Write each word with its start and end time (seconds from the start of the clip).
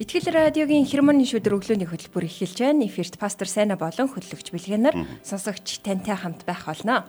Итгэл 0.00 0.32
радиогийн 0.32 0.88
хермоны 0.88 1.28
шүдэр 1.28 1.60
өглөөний 1.60 1.84
хөтөлбөр 1.84 2.24
эхэлж 2.24 2.64
байна. 2.64 2.88
Эфирт 2.88 3.20
пастор 3.20 3.44
Сайна 3.44 3.76
болон 3.76 4.08
хөтлөгч 4.08 4.48
Бэлгэнаар 4.48 4.96
сонсогч 5.20 5.84
тантай 5.84 6.16
хамт 6.16 6.48
байх 6.48 6.64
болно. 6.64 7.04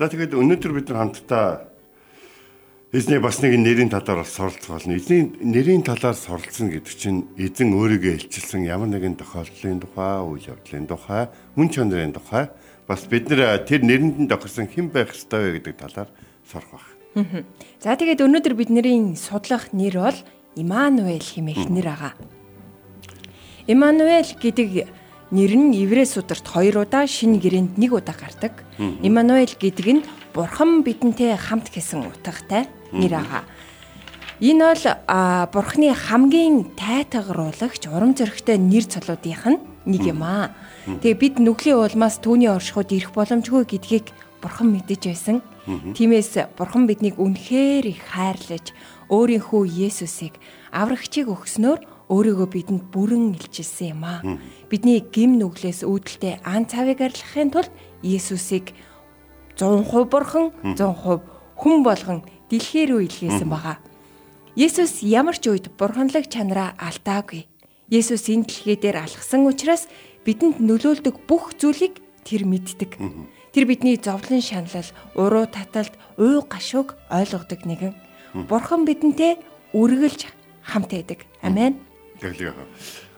За 0.00 0.08
тэгээд 0.08 0.32
өнөөдөр 0.32 0.72
бид 0.72 0.88
нар 0.88 1.12
хамтдаа 1.12 1.68
эзний 2.96 3.20
бас 3.20 3.44
нэг 3.44 3.60
нэрийн 3.60 3.92
талаар 3.92 4.24
суралцах 4.24 4.80
болно. 4.80 4.96
Эзний 4.96 5.28
нэрийн 5.36 5.84
талаар 5.84 6.16
суралцсан 6.16 6.72
гэдэг 6.72 6.94
чинь 6.96 7.28
эзэн 7.36 7.76
өөрийгөө 7.76 8.24
илчилсэн 8.24 8.64
ямар 8.64 8.88
нэгэн 8.88 9.20
тохиолдлын 9.20 9.84
тухай, 9.84 10.24
үйл 10.24 10.48
явдлын 10.48 10.88
тухай, 10.88 11.28
мөн 11.60 11.68
чанарын 11.68 12.16
тухай 12.16 12.48
бас 12.88 13.04
бид 13.04 13.28
нар 13.28 13.60
тэр 13.68 13.84
нэрэнд 13.84 14.16
нь 14.24 14.30
тохирсон 14.30 14.70
хэн 14.70 14.88
байх 14.88 15.12
ёстой 15.12 15.52
вэ 15.52 15.60
гэдэг 15.60 15.76
талаар 15.76 16.08
сурах 16.46 16.96
байна. 17.12 17.44
За 17.80 17.96
тэгээд 17.98 18.22
өнөөдөр 18.22 18.54
бидний 18.54 19.16
судлах 19.16 19.72
нэр 19.72 19.96
бол 20.00 20.18
Имануэль 20.56 21.20
хэмээх 21.20 21.68
нэр 21.68 21.88
ага. 21.92 22.10
Имануэль 23.68 24.32
гэдэг 24.40 24.88
нэр 25.28 25.52
нь 25.52 25.76
Еврей 25.76 26.08
сударт 26.08 26.48
хоёр 26.48 26.88
удаа 26.88 27.04
шинэ 27.04 27.36
гэрээнд 27.36 27.76
нэг 27.76 27.92
удаа 27.92 28.16
гардаг. 28.16 28.64
Имануэль 28.80 29.52
гэдэг 29.52 29.86
нь 29.92 30.02
Бурхан 30.32 30.80
бидэнтэй 30.80 31.36
хамт 31.36 31.68
гэсэн 31.68 32.08
утгатай 32.08 32.72
нэр 32.88 33.20
ага. 33.20 33.44
Энэ 34.40 34.64
бол 34.64 34.84
Бурханы 35.52 35.92
хамгийн 35.92 36.72
тайтгаруулагч 36.72 37.92
урам 37.92 38.16
зоригтой 38.16 38.56
нэр 38.56 38.84
цолуудынх 38.88 39.44
нь 39.44 39.60
нэг 39.84 40.02
юм 40.08 40.24
аа. 40.24 40.56
Тэгээ 40.88 41.20
бид 41.20 41.34
нүглийн 41.36 41.84
улмаас 41.84 42.16
түүний 42.24 42.48
оршихуд 42.48 42.96
ирэх 42.96 43.12
боломжгүй 43.12 43.64
гэдгийг 43.68 44.08
Бурхан 44.40 44.72
мэдэж 44.72 45.02
байсан. 45.08 45.36
Тиймээс 45.66 46.52
Бурхан 46.54 46.86
биднийг 46.86 47.18
үнэхээр 47.18 47.84
их 47.90 48.00
хайрлаж 48.12 48.76
өөрийнхөө 49.10 49.62
Есүсийг 49.66 50.38
аврагчийг 50.72 51.30
өгснөөр 51.30 51.80
өөрийгөө 52.10 52.48
бидэнд 52.50 52.82
бүрэн 52.94 53.34
илчилсэн 53.34 53.98
юм 53.98 54.02
аа. 54.06 54.20
Бидний 54.70 55.02
гим 55.02 55.38
нүглээс 55.38 55.82
үүдэлтэй 55.82 56.42
ан 56.46 56.70
цавыг 56.70 57.02
арилгахын 57.02 57.50
тулд 57.50 57.72
Есүсийг 58.02 58.74
100% 59.58 60.06
Бурхан, 60.06 60.52
100% 60.62 61.36
хүн 61.56 61.82
болгон 61.82 62.20
дэлхий 62.50 62.86
рүү 62.86 63.10
илгээсэн 63.10 63.48
байгаа. 63.50 63.80
Есүс 64.54 65.02
ямар 65.02 65.36
ч 65.36 65.50
үед 65.50 65.72
бурханлаг 65.74 66.30
чанараа 66.30 66.76
алдаагүй. 66.78 67.48
Есүс 67.90 68.30
энэ 68.30 68.46
дэлхий 68.46 68.76
дээр 68.76 69.02
алхсан 69.02 69.48
учраас 69.48 69.88
бидэнд 70.24 70.62
нөлөөлдөг 70.62 71.26
бүх 71.26 71.56
зүйлийг 71.58 72.00
тэр 72.24 72.46
мэддэг. 72.46 72.98
Тэр 73.52 73.64
бидний 73.64 73.96
зовлон 73.96 74.44
шаналл, 74.44 74.90
уруу 75.16 75.46
таталт, 75.48 75.96
уй 76.20 76.42
гашууг 76.44 76.94
ойлгодог 77.08 77.64
нэгэн. 77.64 78.05
Бурхан 78.44 78.84
бидэнтэй 78.84 79.40
үргэлж 79.72 80.28
хамт 80.60 80.92
байдаг. 80.92 81.24
Амен. 81.40 81.80
Тэглээ. 82.20 82.52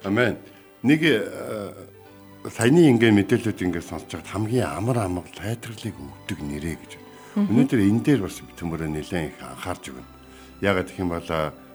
Амен. 0.07 0.39
Нэг 0.87 1.03
саяны 2.47 2.87
ингээ 2.87 3.11
мэдээлэлүүд 3.11 3.67
ингээ 3.67 3.83
сонсож 3.83 4.15
байгаад 4.15 4.31
хамгийн 4.31 4.71
амар 4.71 4.99
амар 5.03 5.27
тайлбарлыг 5.35 5.97
өгдөг 5.99 6.39
нэрэ 6.39 6.79
гэж. 6.79 6.93
Өнөөдөр 7.35 7.81
энэ 7.83 8.03
дээр 8.07 8.21
бас 8.23 8.39
битэмөрөө 8.39 8.89
нэлээд 8.95 9.35
их 9.35 9.43
анхаарч 9.43 9.91
өгнө. 9.91 10.07
Ягаад 10.63 10.87
гэх 10.87 11.03
юм 11.03 11.11
бол 11.11 11.31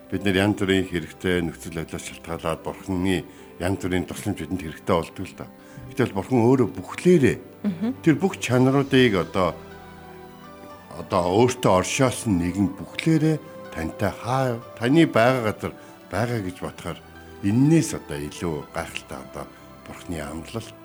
бид 0.07 0.21
нэр 0.23 0.39
янз 0.39 0.55
бүрийн 0.63 0.87
хэрэгтэй 0.87 1.35
нөхцөл 1.43 1.77
байдлаас 1.83 2.03
шалтгаалаад 2.07 2.63
бурхны 2.63 3.27
янз 3.59 3.79
бүрийн 3.83 4.07
тусламж 4.07 4.39
бидэнд 4.39 4.63
хэрэгтэй 4.63 4.95
болдог 4.95 5.25
л 5.27 5.35
доо. 5.35 5.49
Гэтэл 5.91 6.15
бурхан 6.15 6.41
өөрөө 6.47 6.67
бүхлээрээ 6.79 7.37
тэр 8.03 8.15
бүх 8.15 8.39
чанаруудыг 8.39 9.13
одоо 9.19 9.51
одоо 10.99 11.23
өөртөө 11.41 11.71
оршоосон 11.81 12.37
нэгэн 12.37 12.67
бүхлээрээ 12.77 13.37
тантай 13.73 14.11
хаа 14.13 14.61
таны 14.77 15.05
байгаа 15.09 15.43
газар 15.49 15.73
байгаа 16.13 16.39
гэж 16.45 16.57
бодохоор 16.61 16.99
эннээс 17.43 17.89
одоо 17.97 18.17
илүү 18.29 18.55
гайхалтай 18.75 19.19
одоо 19.25 19.45
бурхны 19.87 20.17
амлалт 20.21 20.83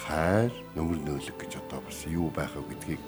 хайр 0.00 0.52
нөмөр 0.74 0.98
нөөлөг 1.04 1.36
гэж 1.36 1.52
одоо 1.60 1.80
бас 1.84 1.98
юу 2.08 2.32
байхаа 2.32 2.62
гэдгийг 2.64 3.02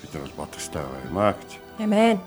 бид 0.00 0.10
нар 0.12 0.22
бол 0.24 0.38
бодох 0.44 0.60
хэрэгтэй 0.60 0.84
юм 1.08 1.18
аа 1.18 1.32
гэж. 1.36 1.50
Амен. 1.78 2.18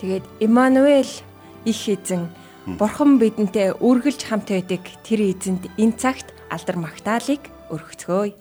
Тэгээд 0.00 0.24
Имануэль 0.40 1.16
их 1.64 1.82
эзэн 1.88 2.28
Бурхан 2.66 3.18
бидэнтэй 3.18 3.72
үргэлж 3.80 4.20
хамт 4.28 4.52
байдаг 4.52 4.84
тэр 5.04 5.20
эзэнд 5.32 5.72
энэ 5.80 5.96
цагт 5.96 6.28
алдар 6.52 6.76
магтаалык 6.76 7.48
өргөцгөөе. 7.72 8.36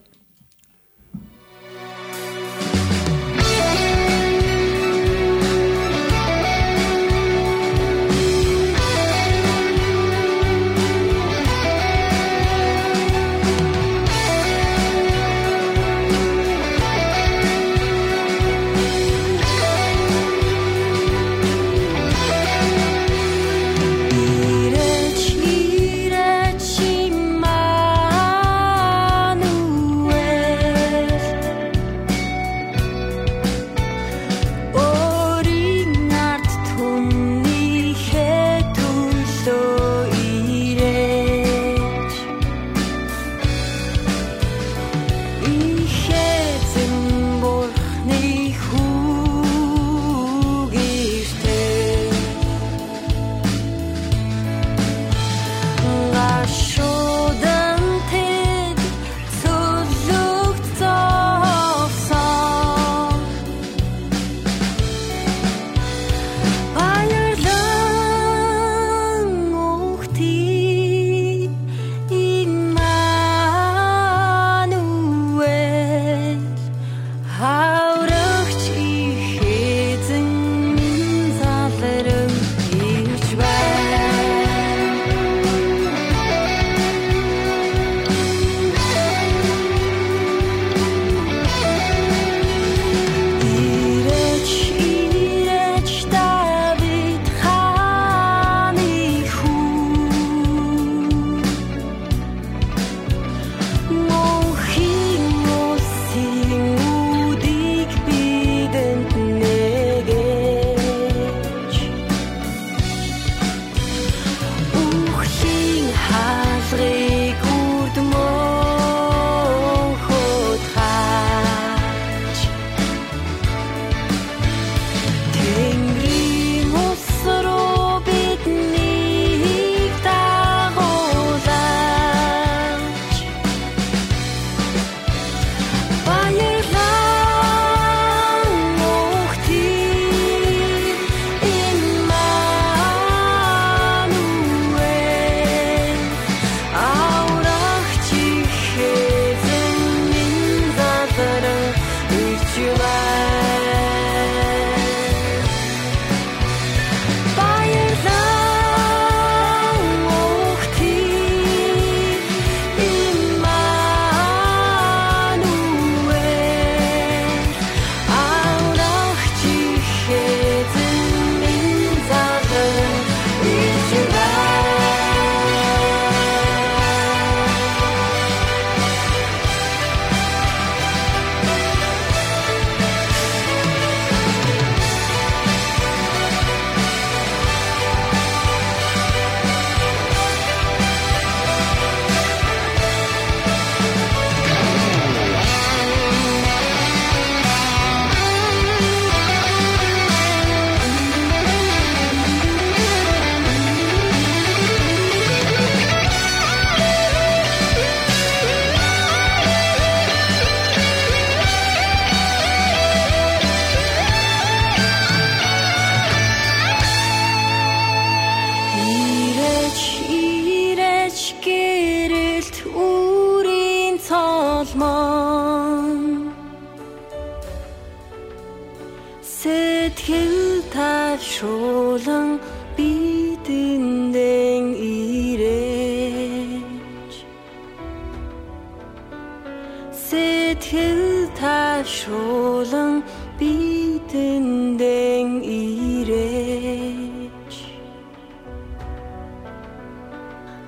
Сэтгэл 240.60 241.32
таашуулан 241.40 242.94
бидэндэн 243.40 245.30
ирээч 245.60 247.54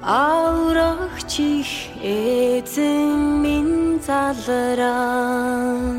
Аврагч 0.02 1.34
их 1.58 1.72
эзэн 2.00 3.20
минь 3.44 4.00
залран 4.08 5.91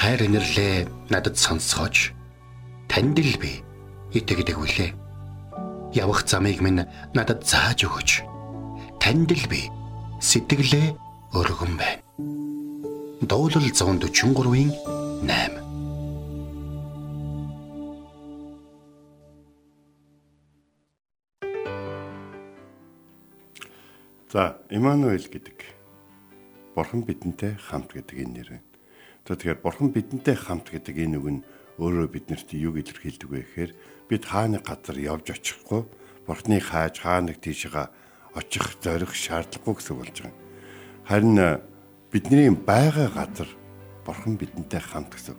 хайр 0.00 0.24
инэрлээ 0.24 0.88
надад 1.12 1.36
сонсгооч. 1.36 2.16
Танд 2.88 3.20
л 3.20 3.36
би 3.36 3.60
итгэдэг 4.16 4.56
үлээ. 4.56 4.96
Явах 5.92 6.24
замыг 6.24 6.64
минь 6.64 6.88
надад 7.12 7.44
зааж 7.44 7.84
өгөөч. 7.84 8.24
Танд 8.96 9.28
л 9.28 9.44
би 9.52 9.68
сэтгэлээ 10.24 10.96
өргөн 11.36 11.76
байна. 11.76 12.00
Дуулал 13.20 13.68
143-ийн 13.68 14.72
8 15.28 15.60
За, 24.32 24.56
Имануэль 24.72 25.28
гэдэг 25.28 25.58
Бурхан 26.72 27.04
бидэнтэй 27.04 27.60
хамт 27.60 27.92
гэдэг 27.92 28.16
энэ 28.24 28.32
нэр 28.32 28.69
тэгэхээр 29.36 29.62
Бурхан 29.62 29.90
бидэнтэй 29.94 30.34
хамт 30.34 30.72
гэдэг 30.74 30.96
энэ 30.96 31.18
үг 31.18 31.28
нь 31.30 31.40
өөрөө 31.78 32.08
биднэрт 32.10 32.50
юу 32.58 32.74
илэрхийлдэг 32.74 33.28
вэ 33.30 33.40
гэхээр 33.46 33.72
бид 34.10 34.22
хааны 34.26 34.58
газар 34.58 34.96
явж 34.98 35.30
очихгүй 35.30 35.82
Бурханы 36.26 36.58
хааж 36.60 37.02
хааныг 37.02 37.38
тийшээ 37.38 37.90
очих 38.34 38.66
зорих 38.82 39.14
шаардлагагүй 39.14 39.74
гэсэн 39.78 39.96
болж 39.98 40.16
байгаа. 40.22 40.38
Харин 41.06 41.38
э, 41.38 41.60
бидний 42.12 42.50
байгаа 42.50 43.08
газар 43.10 43.48
Бурхан 44.06 44.38
бидэнтэй 44.38 44.78
хамт 44.78 45.10
гэсэн. 45.14 45.38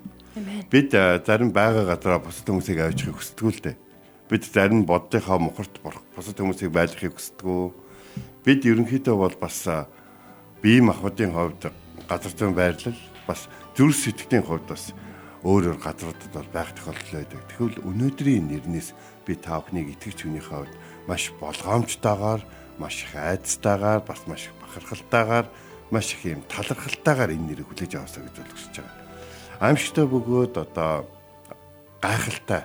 Бид 0.68 0.92
э, 0.92 1.22
зарим 1.24 1.52
байгаа 1.56 1.96
газараа 1.96 2.20
бусад 2.20 2.48
хүмүүсийг 2.48 2.80
авчихыг 2.84 3.16
хүсдэг 3.20 3.48
л 3.48 3.64
дээ. 3.72 3.78
Бид 4.28 4.44
зарим 4.48 4.84
боддынхаа 4.84 5.40
мухарт 5.40 5.80
бусад 5.80 6.36
хүмүүсийг 6.36 6.72
байлгахыг 6.76 7.16
хүсдэг 7.16 7.76
бид 8.46 8.66
ерөнхийдөө 8.66 9.16
бол 9.18 9.36
бас 9.38 9.68
бие 10.62 10.82
махбодын 10.82 11.34
хувьд 11.34 11.70
газар 12.10 12.34
зүйн 12.34 12.56
байрлал 12.58 12.98
бас 13.28 13.46
зүрх 13.77 13.95
сэтгэлийн 13.95 14.45
хувьд 14.45 14.65
бас 14.68 14.91
өөр 15.41 15.73
өөр 15.73 15.79
газруудад 15.81 16.31
бол 16.33 16.50
байх 16.53 16.69
тохиолдол 16.77 17.13
байдаг. 17.18 17.41
Тэгвэл 17.50 17.81
өнөөдрийн 17.81 18.45
нэрнээс 18.51 18.94
би 19.25 19.33
та 19.39 19.57
бүхнийг 19.57 19.97
итгэж 19.97 20.27
хүнийхээ 20.27 20.57
хувьд 20.69 20.73
маш 21.09 21.33
болгоомжтойгоор, 21.41 22.41
маш 22.77 22.95
их 23.06 23.13
айцтайгаар, 23.18 24.01
бас 24.06 24.21
маш 24.29 24.49
их 24.49 24.56
бахархалтайгаар, 24.61 25.47
маш 25.90 26.13
их 26.13 26.21
юм 26.30 26.45
талархалтайгаар 26.45 27.33
энэ 27.33 27.47
нэрийг 27.57 27.68
хүлээж 27.73 27.97
аваасаа 27.97 28.21
гэж 28.30 28.35
болгож 28.37 28.69
байгаа. 28.78 28.95
Аимшигтай 29.61 30.06
бөгөөд 30.06 30.56
одоо 30.61 30.92
гайхалтай 32.01 32.61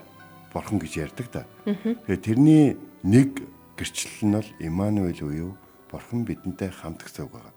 бурхан 0.52 0.78
гэж 0.80 0.92
ярьдаг 1.00 1.26
да. 1.32 1.42
Тэгээ 1.64 2.20
тэрний 2.20 2.76
нэг 3.04 3.40
гэрчлэл 3.76 4.24
нь 4.24 4.36
бол 4.36 4.50
Имануэль 4.60 5.24
буюу 5.24 5.52
Бурхан 5.90 6.24
бидэнтэй 6.24 6.72
хамт 6.72 7.04
гэсэн 7.04 7.28
үг 7.28 7.36
байна. 7.38 7.55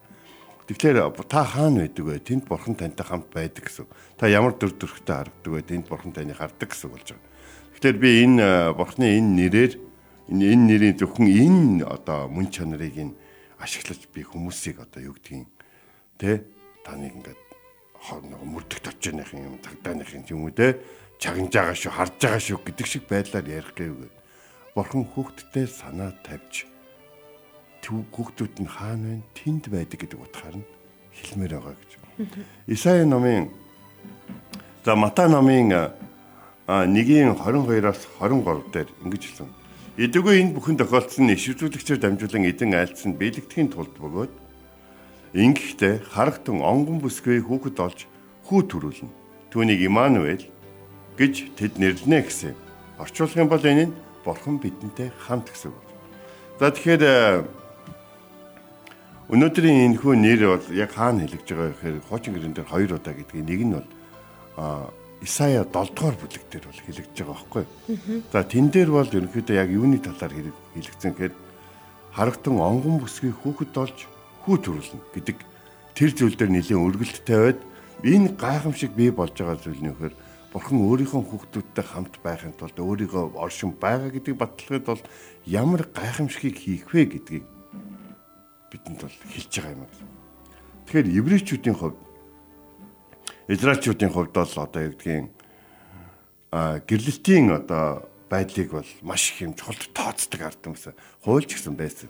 Тэгэхээр 0.70 1.18
та 1.26 1.42
хаана 1.50 1.90
байдаг 1.90 2.06
вэ? 2.06 2.22
Тэнд 2.22 2.46
Бурхан 2.46 2.78
тантай 2.78 3.02
хамт 3.02 3.34
байдаг 3.34 3.66
гэсэн. 3.66 3.90
Та 4.22 4.30
ямар 4.30 4.54
дүр 4.54 4.78
төрхтэй 4.78 5.18
харагдаг 5.18 5.50
вэ? 5.50 5.66
Тэнд 5.66 5.90
Бурхан 5.90 6.14
таныг 6.14 6.38
хардаг 6.38 6.70
гэсэн 6.70 6.94
болж 6.94 7.10
байгаа. 7.10 7.26
Тэгэхээр 7.80 7.98
би 7.98 8.10
энэ 8.28 8.38
э, 8.38 8.74
Бурханы 8.78 9.08
энэ 9.18 9.34
нэрээр 9.34 9.74
энэ 10.30 10.66
нэрийн 10.70 11.00
зөвхөн 11.02 11.26
энэ 11.26 11.88
одоо 11.90 12.30
мөн 12.30 12.54
чанарыг 12.54 12.92
ин 13.02 13.18
ашиглаж 13.58 14.04
би 14.14 14.22
хүмүүсийг 14.22 14.84
одоо 14.84 15.10
юу 15.10 15.18
гэдгийг 15.18 15.50
тэ 16.22 16.46
таныг 16.86 17.18
ингээд 17.18 17.42
нэг 18.30 18.42
мөрдөгт 18.46 18.94
очиж 18.94 19.16
байгаа 19.16 19.42
юм 19.42 19.58
тагдааныхын 19.64 20.28
юм 20.30 20.46
уу 20.46 20.54
те 20.54 20.78
чагнаж 21.18 21.50
байгаа 21.50 21.76
шүү 21.80 21.94
харж 21.98 22.14
байгаа 22.22 22.42
шүү 22.46 22.60
гэдэг 22.62 22.86
шиг 22.86 23.04
байдлаар 23.10 23.48
ярих 23.48 23.74
гээвгүй. 23.74 24.12
Бурхан 24.78 25.04
хүүхдтэй 25.10 25.66
санаа 25.66 26.14
тавьж 26.20 26.70
хүүхдүүд 27.88 28.56
нь 28.64 28.70
хаана 28.70 29.20
вэ? 29.20 29.28
Тэнд 29.36 29.72
байдаг 29.72 30.00
гэдэг 30.00 30.20
утгаар 30.20 30.56
нь 30.60 30.68
хэлмээр 31.16 31.54
байгаа 31.58 31.76
гэж. 31.80 31.92
Исаи 32.68 33.06
номын 33.06 33.50
за 34.86 34.96
Матай 34.96 35.28
номын 35.30 35.72
1-ийн 36.68 37.34
22-оос 37.34 38.02
23 38.20 38.74
дээр 38.74 38.90
ингэж 39.04 39.24
хэлсэн. 39.26 39.50
Эдгүү 40.00 40.34
энэ 40.38 40.54
бүхэн 40.56 40.78
тохиолдсон 40.80 41.28
нь 41.28 41.36
иш 41.36 41.50
үзүүлэгчээр 41.52 42.00
дамжуулан 42.00 42.46
эдэн 42.46 42.72
айлцсан 42.78 43.18
биелэгдэхийн 43.20 43.74
тулд 43.74 43.96
бөгөөд 44.00 44.34
ингэхдээ 45.34 46.14
харагтун 46.14 46.64
онгон 46.64 47.04
бүсгүй 47.04 47.44
хүүхэд 47.44 47.78
олж 47.84 48.00
хүү 48.48 48.62
төрүүлнэ. 48.70 49.12
Түүнийг 49.52 49.82
Имануэль 49.90 50.48
гэж 51.18 51.58
тэд 51.58 51.82
нэрлэнэ 51.82 52.22
гэсэн. 52.22 52.56
Орчуулах 53.02 53.38
юм 53.38 53.50
бол 53.50 53.66
энэ 53.66 53.90
нь 53.90 53.98
Бурхан 54.24 54.62
бидэнтэй 54.62 55.12
хамт 55.26 55.50
гэсэн 55.52 55.74
үг. 55.74 55.86
За 56.60 56.72
тэгэхээр 56.72 57.59
Өнөөдрийн 59.30 59.94
энэ 59.94 60.02
хүү 60.02 60.14
нэр 60.18 60.42
бол 60.58 60.66
яг 60.74 60.90
хаана 60.98 61.22
хэлэгж 61.22 61.48
байгаа 61.54 61.70
гэхээр 61.78 61.98
хуучин 62.10 62.34
гэрэн 62.34 62.54
дээр 62.58 62.66
хоёр 62.66 62.98
удаа 62.98 63.14
гэдгийг. 63.14 63.46
Нэг 63.46 63.62
нь 63.62 63.76
бол 63.78 63.90
а 64.58 64.90
Исая 65.22 65.62
7 65.70 65.70
дугаар 65.70 66.18
бүлэг 66.18 66.44
дээр 66.50 66.66
бол 66.66 66.82
хэлэгдэж 66.82 67.14
байгаа 67.14 67.38
байхгүй. 67.38 67.66
За 68.34 68.42
тэн 68.42 68.74
дээр 68.74 68.90
бол 68.90 69.06
ерөнхийдөө 69.06 69.54
яг 69.54 69.70
юуны 69.70 70.02
талаар 70.02 70.34
хэлэгдсэн 70.34 71.14
гэхээр 71.14 71.34
харагтун 72.10 72.58
онгон 72.58 72.98
бүсгүй 73.06 73.30
хүүхэд 73.30 73.70
болж 73.70 73.98
хүү 74.50 74.56
төрүүлнэ 74.66 74.98
гэдэг 75.14 75.38
тэр 75.94 76.10
зүйл 76.10 76.34
дээр 76.34 76.50
нэлийн 76.50 76.82
өргөлттэй 76.82 77.38
байд. 77.54 77.62
Энэ 78.02 78.34
гайхамшиг 78.34 78.98
бий 78.98 79.14
болж 79.14 79.38
байгаа 79.38 79.62
зүйл 79.62 79.78
нь 79.78 79.94
вэхээр 79.94 80.16
бурхан 80.50 80.82
өөрийнхөө 80.82 81.22
хүүхдүүдтэй 81.22 81.86
хамт 81.86 82.18
байхын 82.26 82.58
тулд 82.58 82.82
өөрийгөө 82.82 83.38
оршин 83.38 83.78
байгаа 83.78 84.10
гэдгийг 84.10 84.42
баталгахад 84.42 84.86
бол 84.90 85.04
ямар 85.46 85.86
гайхамшигыг 85.86 86.58
хийх 86.58 86.90
вэ 86.90 87.06
гэдгийг 87.14 87.46
бидэнд 88.72 89.02
бол 89.02 89.18
хэлж 89.34 89.54
байгаа 89.60 89.76
юм. 89.76 89.88
Тэгэхээр 90.86 91.08
еврейчүүдийн 91.20 91.78
хувьд 91.78 91.98
израильчүүдийн 93.50 94.14
хувьд 94.14 94.34
бол 94.34 94.54
одоо 94.58 94.82
юу 94.86 94.94
гэдгийг 94.94 95.30
а 96.54 96.82
гэрлэлтийн 96.86 97.50
одоо 97.54 98.10
байдлыг 98.30 98.70
бол 98.72 98.92
маш 99.02 99.34
их 99.34 99.42
юм 99.42 99.54
чухал 99.54 99.78
тооцдог 99.94 100.42
ард 100.42 100.62
юмсан. 100.66 100.94
Хуульч 101.26 101.58
гэсэн 101.58 101.74
байсан. 101.74 102.10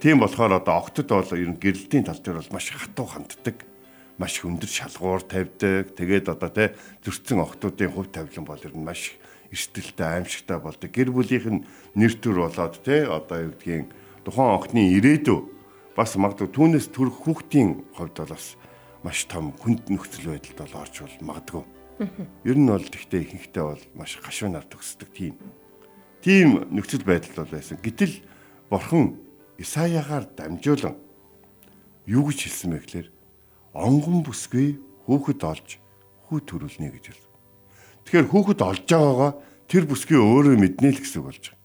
Тийм 0.00 0.20
болохоор 0.20 0.60
одоо 0.60 0.76
октод 0.76 1.08
бол 1.08 1.32
ер 1.32 1.48
нь 1.48 1.60
гэрлэлтийн 1.60 2.04
тал 2.04 2.20
дээр 2.20 2.40
бол 2.40 2.52
маш 2.52 2.68
хатуу 2.68 3.08
ханддаг. 3.08 3.64
Маш 4.20 4.44
өндөр 4.44 4.68
шалгуур 4.68 5.24
тавьдаг. 5.24 5.96
Тэгээд 5.96 6.28
одоо 6.28 6.50
тэ 6.52 6.76
зөрчсөн 7.04 7.40
октодын 7.40 7.92
хувь 7.92 8.12
тавилан 8.12 8.44
бол 8.44 8.60
ер 8.60 8.76
нь 8.76 8.84
маш 8.84 9.16
эрсдэлтэй 9.52 10.20
аимшигтай 10.20 10.60
болдог. 10.60 10.92
Гэр 10.92 11.10
бүлийнх 11.12 11.48
нь 11.48 11.64
нэр 11.96 12.12
төр 12.20 12.44
болоод 12.44 12.76
тэ 12.84 13.08
одоо 13.08 13.48
юу 13.48 13.52
гэдгийг 13.56 13.88
тухайн 14.24 14.52
охины 14.52 14.82
ирээдүй 15.00 15.53
бас 15.94 16.18
магадгүй 16.18 16.50
түүнээс 16.50 16.90
төрөх 16.90 17.22
хүүхдийн 17.22 17.86
хувьд 17.94 18.18
бол 18.18 18.34
бас 18.34 18.58
маш 19.06 19.24
том 19.30 19.54
хүнд 19.62 19.86
нөхцөл 19.92 20.34
байдалд 20.34 20.58
бол 20.58 20.80
орж 20.82 20.94
бол 21.06 21.16
магадгүй. 21.22 21.64
Ер 22.42 22.58
нь 22.58 22.66
бол 22.66 22.82
тэгтээ 22.82 23.20
ихэнхдээ 23.22 23.62
бол 23.62 23.82
маш 23.94 24.18
гашуунаар 24.18 24.66
төгсдөг 24.66 25.08
тийм. 25.14 25.38
Тийм 26.18 26.66
нөхцөл 26.74 27.06
байдал 27.06 27.46
бол 27.46 27.54
байсан. 27.54 27.78
Гэтэл 27.78 28.26
бурхан 28.66 29.20
Исаягаар 29.54 30.26
дамжуулан 30.34 30.98
юу 32.10 32.26
гэж 32.26 32.50
хэлсэн 32.50 32.74
бэ 32.74 32.78
гэхээр 32.82 33.08
онгон 33.70 34.26
бүсгүй 34.26 34.82
хүүхэд 35.06 35.40
олж 35.46 35.68
хүү 36.26 36.38
төрүүлнэ 36.42 36.90
гэж 36.90 37.04
хэлсэн. 37.14 37.32
Тэгэхээр 38.02 38.28
хүүхэд 38.34 38.60
олж 38.66 38.82
байгаагаа 38.90 39.32
тэр 39.70 39.84
бүсгүй 39.86 40.18
өөрөө 40.18 40.58
мэднэ 40.58 40.90
л 40.90 40.98
гэсэн 40.98 41.22
болж 41.22 41.54
байгаа. 41.54 41.62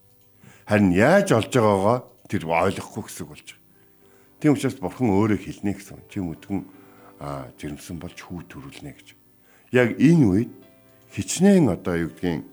Харин 0.70 0.92
яаж 0.94 1.28
олж 1.34 1.50
байгаагаа 1.50 1.98
тэр 2.30 2.44
ойлгохгүй 2.46 3.04
гэсэн 3.10 3.26
болж 3.26 3.48
байгаа. 3.50 3.59
Тийм 4.40 4.56
учраас 4.56 4.80
бурхан 4.80 5.12
өөрөө 5.12 5.40
хэлнэ 5.44 5.76
гэсэн. 5.76 6.00
Чи 6.08 6.24
өдгөн 6.24 6.64
аа 7.20 7.52
жирэмсэн 7.60 8.00
болж 8.00 8.16
хүү 8.16 8.48
төрүүлнэ 8.48 8.92
гэж. 8.96 9.08
Яг 9.76 10.00
энэ 10.00 10.26
үед 10.26 10.52
хичнээн 11.12 11.68
одоо 11.76 12.08
юу 12.08 12.12
гэдгийг 12.16 12.48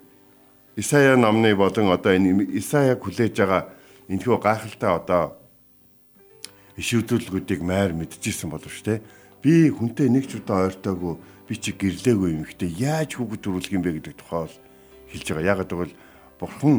Исая 0.77 1.17
номны 1.17 1.55
болон 1.55 1.95
одоо 1.95 2.13
энэ 2.13 2.51
Исая 2.59 2.99
хүлээж 2.99 3.39
байгаа 3.39 3.71
энэхүү 4.11 4.37
гайхалтай 4.43 4.93
одоо 4.93 5.39
ишүүдүүлгүүдийг 6.77 7.63
майр 7.63 7.95
мэдчихсэн 7.95 8.51
боловч 8.51 8.83
те 8.85 9.01
би 9.41 9.71
хүнтэй 9.71 10.11
нэг 10.11 10.29
ч 10.29 10.43
удаа 10.43 10.69
ойртоогүй 10.69 11.15
би 11.49 11.55
чи 11.57 11.73
гэрлээгүй 11.73 12.35
юм 12.35 12.45
ихтэй 12.45 12.69
яаж 12.77 13.17
хүүхэд 13.17 13.41
төрүүлэх 13.47 13.73
юм 13.73 13.83
бэ 13.87 13.97
гэдэг 14.03 14.15
тухай 14.19 14.45
бол 14.45 14.57
хэлж 15.15 15.27
байгаа. 15.31 15.51
Ягаад 15.55 15.71
гэвэл 15.71 15.95
бурхан 16.43 16.77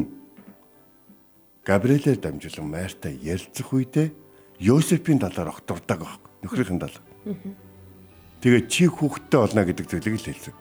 Габриэлээр 1.65 2.19
дамжуулан 2.21 2.67
Марта 2.67 3.09
ярилцах 3.09 3.71
үедээ 3.73 4.26
Йосефийн 4.59 5.21
талаар 5.21 5.53
огтордаг 5.53 6.01
байхгүй. 6.01 6.31
Нөхрийнхэн 6.41 6.81
талаар. 6.81 7.05
Тэгээд 8.41 8.65
чи 8.69 8.85
хүүхэдтэй 8.89 9.39
болно 9.41 9.63
гэдэг 9.65 9.85
зүйлийг 9.85 10.17
л 10.17 10.27
хэлсэн. 10.29 10.55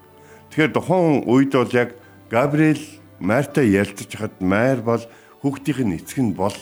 Тэгэхээр 0.53 0.73
тухайн 0.73 1.25
үед 1.25 1.53
бол 1.53 1.73
яг 1.73 1.91
Габриэл 2.29 2.85
Марта 3.21 3.65
ярилцаж 3.65 4.11
хахад 4.12 4.37
Майр 4.41 4.81
бол 4.85 5.05
хүүхдийн 5.41 5.97
эцэг 5.97 6.21
нь 6.21 6.37
бол 6.37 6.57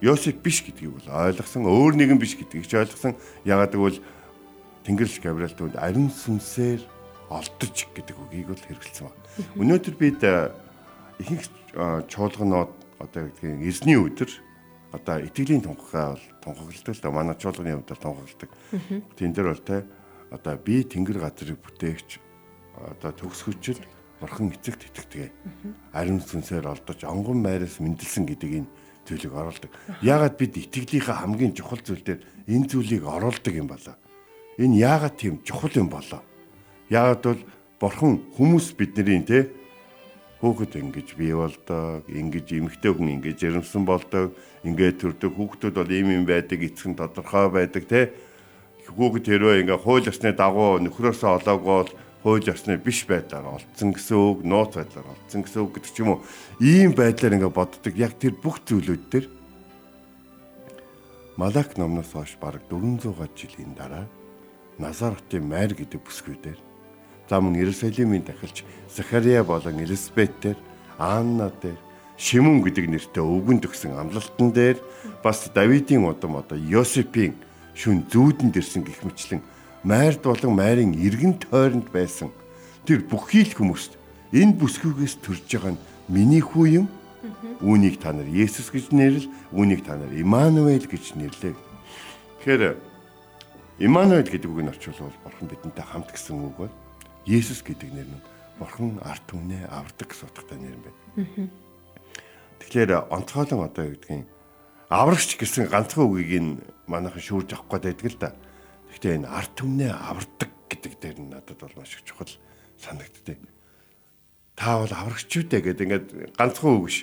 Йосеф 0.00 0.40
биш 0.44 0.60
гэдгийг 0.64 0.92
бол 0.92 1.08
ойлгосон. 1.08 1.64
Өөр 1.64 1.96
нэгэн 1.96 2.20
биш 2.20 2.36
гэдгийг 2.36 2.68
ч 2.68 2.76
ойлгосон. 2.76 3.16
Ягаад 3.44 3.72
гэвэл 3.72 4.00
Тэнгэрлэг 4.84 5.24
Габриэл 5.24 5.56
түнд 5.56 5.76
ариун 5.80 6.12
сүнсээр 6.12 6.80
олдож 7.32 7.76
гэдэг 7.96 8.16
үгийг 8.16 8.52
бол 8.52 8.60
хэрэгэлсэн 8.60 9.04
ба. 9.08 9.16
Өнөөдөр 9.56 9.94
бид 9.96 10.20
ихэнх 11.20 11.44
чуулганууд 12.12 12.72
одоо 13.00 13.22
гэдгийг 13.32 13.66
эзний 13.66 13.96
өдөр 13.96 14.30
одоо 14.92 15.16
итгэлийн 15.20 15.62
тунхагаа 15.62 16.14
бол 16.14 16.24
тунхагладаг 16.42 16.94
л 16.94 17.02
да 17.02 17.10
манай 17.10 17.36
чуулганы 17.36 17.72
хувьд 17.74 17.90
бол 17.90 18.04
тунхагладаг. 18.04 18.50
Тэн 19.16 19.32
дээр 19.32 19.48
бол 19.50 19.64
те 19.64 19.76
одоо 20.30 20.54
би 20.58 20.84
тэнгэр 20.84 21.18
газрыг 21.18 21.58
бүтээгч 21.62 22.10
одоо 22.76 23.12
төгсгөчл 23.12 23.80
бурхан 24.20 24.52
эцэгт 24.52 24.88
итгэдэг. 24.88 25.32
Ариун 25.92 26.20
сүнсээр 26.20 26.66
олдож 26.66 27.04
онгон 27.04 27.42
майраас 27.42 27.80
мэндэлсэн 27.80 28.24
гэдэг 28.26 28.50
энэ 28.64 28.70
зүйлийг 29.06 29.32
оруулдаг. 29.32 29.70
Яагаад 30.02 30.34
бид 30.36 30.56
итгэлийнхаа 30.56 31.22
хамгийн 31.22 31.54
чухал 31.54 31.80
зүйл 31.80 32.02
дээр 32.02 32.20
энэ 32.48 32.68
зүйлийг 32.68 33.04
оруулдаг 33.04 33.54
юм 33.54 33.68
болоо? 33.68 33.96
Энэ 34.58 34.80
яагаад 34.80 35.16
тийм 35.16 35.42
чухал 35.44 35.72
юм 35.76 35.88
болоо? 35.92 36.22
Яагаад 36.90 37.22
бол 37.22 37.42
бурхан 37.80 38.24
хүмүүс 38.34 38.72
бидний 38.74 39.22
те 39.22 39.52
хөөхд 40.46 40.78
ингэж 40.78 41.18
бий 41.18 41.34
болдог, 41.34 42.06
ингэж 42.06 42.46
эмэгтэй 42.54 42.92
хүн 42.94 43.18
ингэж 43.18 43.36
жирэмсэн 43.42 43.82
болдог, 43.82 44.30
ингээд 44.62 45.02
төрдөг 45.02 45.34
хүүхдүүд 45.34 45.74
бол 45.74 45.90
ийм 45.90 46.14
юм 46.14 46.24
байдаг, 46.24 46.62
эцэг 46.62 46.94
нь 46.94 46.98
тодорхой 46.98 47.50
байдаг 47.50 47.82
те. 47.90 48.14
Хүүхэд 48.86 49.26
хэрвээ 49.26 49.66
ингээ 49.66 49.82
хууль 49.82 50.06
ёсны 50.06 50.30
дагуу 50.30 50.78
нөхрөөсөө 50.78 51.42
олоогүй 51.42 51.74
бол 51.82 51.90
хууль 52.22 52.46
ёсны 52.46 52.78
биш 52.78 53.02
байдлаар 53.10 53.58
олцсон 53.58 53.90
гэсэн 53.90 54.14
үг, 54.14 54.38
нууц 54.46 54.78
байдлаар 54.78 55.10
олцсон 55.10 55.42
гэсэн 55.42 55.60
үг 55.66 55.72
гэдэг 55.82 55.90
ч 55.90 55.98
юм 56.06 56.14
уу. 56.14 56.22
Ийм 56.62 56.94
байдлаар 56.94 57.34
ингээ 57.34 57.50
боддог. 57.50 57.94
Яг 57.98 58.14
тэр 58.14 58.38
бүх 58.38 58.62
зүйлүүд 58.62 59.04
дээр 59.10 59.26
Малак 61.36 61.76
номноос 61.76 62.14
хойш 62.14 62.38
бараг 62.40 62.62
400 62.70 63.12
га 63.12 63.26
жилийн 63.34 63.74
дараа 63.74 64.06
Назаратын 64.78 65.44
майр 65.44 65.76
гэдэг 65.76 66.00
бүсгүйдээр 66.00 66.75
за 67.28 67.40
мөн 67.40 67.56
Иерусалимийн 67.56 68.24
дахилч 68.24 68.64
Захария 68.88 69.44
болон 69.44 69.80
Элизабет 69.80 70.32
дээр 70.42 70.56
Анна 70.98 71.50
дээр 71.62 71.78
Шимүн 72.16 72.62
гэдэг 72.64 72.88
нэртэй 72.88 73.22
өвгөн 73.22 73.60
төгсөн 73.60 73.98
амлалтан 73.98 74.48
дээр 74.54 74.78
бас 75.22 75.50
Давидын 75.52 76.06
удам 76.08 76.40
одоо 76.40 76.56
Йосепийн 76.56 77.34
шүн 77.76 78.08
зүүдэн 78.08 78.54
дэрсэн 78.56 78.88
гих 78.88 79.04
мэтлэн 79.04 79.42
Майрд 79.84 80.22
болон 80.24 80.56
Майрын 80.56 80.96
эргэн 80.96 81.36
тойронд 81.36 81.92
байсан 81.92 82.32
тэр 82.88 83.04
бүхий 83.04 83.44
л 83.44 83.52
хүмүүст 83.52 83.98
энэ 84.32 84.56
бүсгүйгээс 84.56 85.20
төрж 85.20 85.44
байгаа 85.44 85.76
нь 85.76 85.82
миний 86.08 86.40
хүү 86.40 86.66
юм. 86.82 86.86
Үүнийг 87.60 87.98
та 87.98 88.12
нар 88.14 88.28
Есүс 88.28 88.70
гэж 88.70 88.94
нэрлэл, 88.94 89.28
үүнийг 89.50 89.82
та 89.84 89.98
нар 89.98 90.12
Имануэль 90.14 90.86
гэж 90.86 91.18
нэрлээ. 91.18 91.54
Тэгэхээр 92.40 92.76
Имануэль 93.82 94.30
гэдэг 94.30 94.50
үгийг 94.50 94.70
орчуулвал 94.72 95.16
бурхан 95.24 95.48
бидэнтэй 95.50 95.84
хамт 95.84 96.10
гэсэн 96.14 96.38
үг 96.40 96.56
бол 96.56 96.74
Есүс 97.26 97.66
гэдэг 97.66 97.90
нэр 97.90 98.08
нь 98.08 98.22
бурхан 98.58 99.02
арт 99.02 99.26
түмнээ 99.26 99.66
авардаг 99.66 100.06
гэсэн 100.08 100.30
утгатай 100.30 100.58
нэр 100.62 100.74
юм 100.78 100.82
байна. 100.86 101.50
Тэгэхээр 102.62 102.90
онцгойлон 103.10 103.66
одоо 103.66 103.84
юу 103.90 103.98
гэдгийг 103.98 104.26
аврагч 104.88 105.30
гэсэн 105.36 105.66
ганцхан 105.66 106.06
үгийг 106.06 106.32
нь 106.38 106.52
манайхан 106.86 107.20
шүүрж 107.20 107.58
авах 107.58 107.82
гээд 107.82 107.98
байдаг 107.98 108.06
л 108.14 108.20
да. 108.22 108.30
Гэхдээ 108.94 109.16
энэ 109.18 109.28
арт 109.28 109.52
түмнээ 109.58 109.92
авардаг 109.92 110.50
гэдэг 110.70 110.92
дээр 111.02 111.18
нь 111.20 111.30
надад 111.34 111.58
бол 111.58 111.76
маш 111.76 111.98
их 111.98 112.06
чухал 112.06 112.30
санагддаг. 112.78 113.38
Та 114.56 114.78
бол 114.80 114.92
аврагч 114.94 115.28
шүү 115.28 115.50
дээ 115.50 115.62
гэдэг 115.66 115.84
ингээд 115.84 116.06
ганцхан 116.38 116.78
үг 116.78 116.84
биш. 116.88 116.98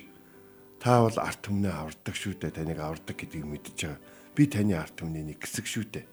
Та 0.80 1.04
бол 1.06 1.18
арт 1.20 1.42
түмнээ 1.44 1.74
авардаг 1.76 2.16
шүү 2.16 2.34
дээ. 2.40 2.52
Таныг 2.56 2.80
авардаг 2.80 3.16
гэдгийг 3.20 3.46
мэдж 3.46 3.78
байгаа. 3.78 4.00
Би 4.34 4.44
таны 4.50 4.74
арт 4.74 4.96
түмний 4.98 5.22
нэг 5.22 5.38
хэсэг 5.44 5.68
шүү 5.70 5.86
дээ. 5.92 6.06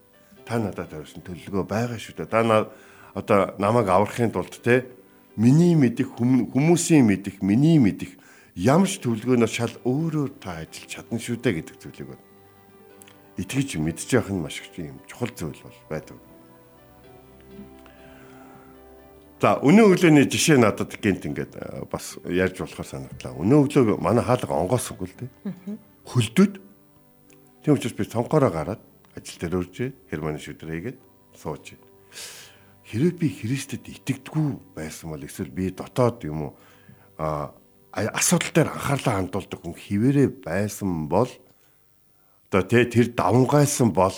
Та 0.44 0.60
надад 0.60 0.92
тавьсан 0.92 1.24
төлөвлөгөө 1.24 1.64
байгаа 1.64 1.96
шүү 1.96 2.20
дээ. 2.20 2.28
Та 2.28 2.44
одоо 3.14 3.54
намайг 3.58 3.88
аврахын 3.88 4.30
тулд 4.30 4.54
те 4.62 4.86
миний 5.36 5.74
мэдих 5.74 6.14
хүмүүсийн 6.18 7.04
мэдих, 7.06 7.42
миний 7.42 7.78
мэдих 7.78 8.18
ямар 8.54 8.88
ч 8.88 9.00
төлөвлөгөөнөөс 9.00 9.52
шал 9.52 9.74
өөрөөр 9.84 10.30
та 10.42 10.60
ажиллаж 10.62 10.90
чадна 10.90 11.18
шүү 11.18 11.40
дээ 11.40 11.54
гэдэг 11.64 11.76
зүйлийг 11.80 12.08
байна. 12.12 12.24
Итгэж 13.40 13.78
мэдж 13.80 14.08
явах 14.12 14.30
нь 14.30 14.42
маш 14.42 14.60
их 14.60 14.74
юм 14.76 15.00
чухал 15.06 15.32
зүйл 15.32 15.62
бол 15.64 15.80
байдаг. 15.88 16.18
За 19.40 19.56
өнөө 19.64 19.96
өглөөний 19.96 20.28
жишээ 20.28 20.60
надад 20.60 20.92
гинт 21.00 21.24
ингээд 21.24 21.56
э, 21.56 21.88
бас 21.88 22.20
ярьж 22.28 22.60
болохоор 22.60 22.84
санагдлаа. 22.84 23.32
Өнөө 23.40 23.72
өглөө 23.72 23.96
манай 23.96 24.20
хаалга 24.20 24.52
онгоосгүй 24.52 25.08
л 25.08 25.16
дээ. 25.16 25.30
Хөлдөд. 26.04 26.60
Тийм 27.64 27.72
учраас 27.72 27.96
би 27.96 28.04
цонхороо 28.04 28.52
гараад 28.52 28.84
ажил 29.16 29.40
дээр 29.40 29.56
өржээ. 29.64 29.88
Германы 30.12 30.36
шүдрээ 30.36 30.76
хийгээд 30.76 30.98
сууж 31.40 31.72
Хэрэг 32.90 33.22
би 33.22 33.30
Христэд 33.30 33.86
итгэдэггүй 33.86 34.74
байсан 34.74 35.14
бол 35.14 35.22
эсвэл 35.22 35.54
би 35.54 35.70
дотоод 35.70 36.26
юм 36.26 36.50
уу 36.50 36.52
асуудал 37.94 38.50
дээр 38.50 38.74
анхаарлаа 38.74 39.14
хандуулдаг 39.22 39.62
хүн 39.62 39.78
хിവэрэ 39.78 40.42
байсан 40.42 41.06
бол 41.06 41.30
одоо 42.50 42.62
тэ 42.66 42.90
тэр 42.90 43.14
давмгайсан 43.14 43.94
бол 43.94 44.10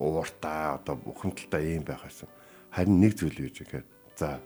ууртаа 0.00 0.80
одоо 0.80 0.96
бухимдалтай 0.96 1.76
юм 1.76 1.84
байх 1.84 2.00
байсан. 2.00 2.32
Харин 2.72 2.96
нэг 2.96 3.12
зүйл 3.12 3.44
юу 3.44 3.52
гэхээр 3.52 3.84
за 4.16 4.40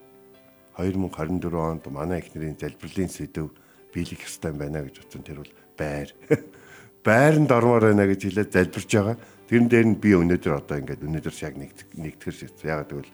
2024 0.74 1.54
онд 1.54 1.86
манай 1.86 2.18
эхнэрийн 2.18 2.58
залбирлын 2.58 3.06
сэдв 3.06 3.54
биелэх 3.94 4.26
ёстой 4.26 4.58
байна 4.58 4.82
гэж 4.82 5.06
утсан 5.06 5.22
тэр 5.22 5.46
бол 5.46 5.54
байр. 5.78 6.10
Байранд 7.06 7.50
ормоор 7.54 7.94
байна 7.94 8.10
гэж 8.10 8.26
хэлээд 8.26 8.54
залбирж 8.58 8.90
байгаа. 8.90 9.16
Тэрэн 9.46 9.70
дээр 9.70 9.86
нь 9.86 10.02
би 10.02 10.18
өнөөдөр 10.18 10.66
одоо 10.66 10.82
ингээд 10.82 11.06
өнөөдөр 11.06 11.34
нэг 11.62 11.70
нэгтгэр 11.94 12.34
шийдсэн. 12.34 12.66
Ягаад 12.74 12.90
гэвэл 12.90 13.12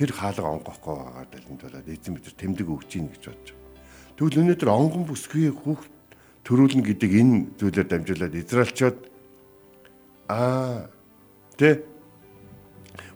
тэр 0.00 0.16
хаалга 0.16 0.48
онгохгүй 0.56 0.96
байгаа 0.96 1.24
дэлгэнд 1.28 1.60
болоод 1.60 1.88
эзэн 1.92 2.16
бид 2.16 2.32
тэмдэг 2.32 2.68
өгч 2.72 2.90
ийн 2.96 3.12
гэж 3.12 3.24
бодож 3.28 3.60
Тэгвэл 4.16 4.40
өнөөдөр 4.40 4.68
онгон 4.68 5.04
бүсгүй 5.08 5.48
хүүхд 5.48 5.92
төрүүлнэ 6.44 6.84
гэдэг 6.88 7.10
энэ 7.20 7.36
зүйлээр 7.56 7.88
дамжуулаад 7.88 8.34
Израильчууд 8.36 8.98
аа 10.28 10.88
тэ 11.60 11.84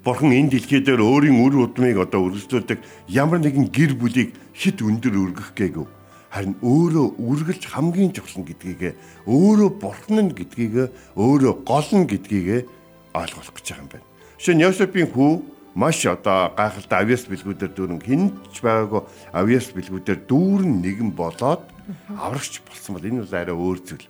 Бурхан 0.04 0.32
энэ 0.32 0.56
дэлхий 0.56 0.80
дээр 0.80 1.00
өөрийн 1.00 1.40
үр 1.44 1.68
удмыг 1.68 1.96
одоо 2.00 2.28
өргөжлүүлдэг 2.28 2.80
ямар 3.08 3.40
нэгэн 3.40 3.72
гэр 3.72 3.92
бүлийг 3.96 4.36
хит 4.52 4.80
өндөр 4.84 5.16
өргөх 5.16 5.56
гээгүй. 5.56 5.88
Харин 6.32 6.56
өөрөө 6.60 7.20
үргэлж 7.20 7.64
хамгийн 7.68 8.12
чухал 8.12 8.40
нь 8.40 8.48
гэдгийг 8.48 8.96
өөрөө 9.28 9.70
Бурхан 9.80 10.28
нь 10.28 10.36
гэдгийг 10.36 10.92
өөрөө 11.16 11.52
гол 11.68 11.90
нь 12.00 12.08
гэдгийг 12.08 12.68
ойлгох 13.12 13.52
гэж 13.52 13.66
байгаа 13.72 13.84
юм 13.84 13.88
байна. 13.92 14.08
Жишээ 14.36 14.54
нь 14.56 14.64
Йосефийн 14.64 15.08
хүү 15.12 15.32
маш 15.74 16.06
одоо 16.06 16.54
гайхалтай 16.54 17.02
авиас 17.02 17.26
бэлгүүдээр 17.26 17.72
дүүрэн 17.74 18.00
хинч 18.00 18.62
байгаагүй 18.62 19.02
авиас 19.34 19.74
бэлгүүдээр 19.74 20.20
дүүрэн 20.30 20.74
нэгэн 20.78 21.10
болоод 21.10 21.66
аврагч 22.14 22.62
болсон 22.62 22.94
бол 22.94 23.08
энэ 23.10 23.26
бол 23.26 23.34
арай 23.34 23.56
өөр 23.58 23.78
зүйл. 23.82 24.06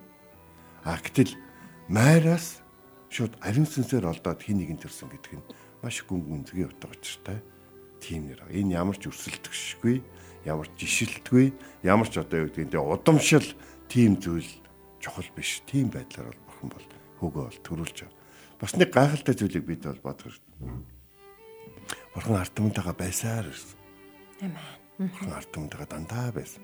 А 0.85 1.01
гэтэл 1.01 1.33
майраас 1.89 2.61
шууд 3.09 3.33
ариун 3.41 3.65
сүнсээр 3.65 4.05
олдоод 4.05 4.45
хин 4.45 4.61
нэгэн 4.61 4.77
төрсөн 4.77 5.09
гэдэг 5.09 5.33
нь 5.41 5.49
маш 5.81 6.05
гүн 6.05 6.21
гүнзгий 6.21 6.69
утга 6.69 6.93
учиртай 6.93 7.41
тийм 7.97 8.29
нэр. 8.29 8.45
Энэ 8.53 8.77
ямар 8.77 9.01
ч 9.01 9.09
өрсөлдөгшгүй, 9.09 10.05
ямар 10.45 10.69
ч 10.77 10.85
жишэлтгүй, 10.85 11.49
ямар 11.81 12.09
ч 12.13 12.21
одоо 12.21 12.45
юу 12.45 12.53
гэдэг 12.53 12.69
нь 12.69 12.77
удамшил 12.77 13.49
тийм 13.89 14.21
зүйл 14.21 14.49
чухал 15.01 15.29
биш. 15.33 15.65
Тийм 15.65 15.89
байдлаар 15.89 16.29
бол 16.29 16.45
бурхан 16.45 16.69
бол 16.77 16.89
хөөгөө 17.25 17.45
бол 17.49 17.61
төрүүлж 17.65 17.97
байгаа. 18.05 18.21
Бас 18.61 18.73
нэг 18.77 18.93
гайхалтай 18.93 19.33
зүйлийг 19.33 19.65
бид 19.65 19.89
бол 19.89 20.13
бодох 20.13 20.29
хэрэгтэй 20.29 20.94
Бурхан 22.15 22.39
ард 22.39 22.55
түмэнтэйгээ 22.55 22.95
байсаар 22.95 23.47
ирсэн. 23.51 23.75
Амен. 24.47 25.11
Бурхан 25.11 25.35
ард 25.35 25.51
түмэнтэйгээ 25.51 25.91
дандаа 25.91 26.31
байсан. 26.31 26.63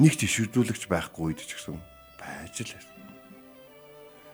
Нэг 0.00 0.16
ч 0.16 0.24
ишүүлүүлэгч 0.24 0.88
байхгүй 0.88 1.36
үед 1.36 1.44
ч 1.44 1.52
гэсэн 1.52 1.76
байж 2.16 2.56
л 2.64 2.72
байсан. 2.72 2.96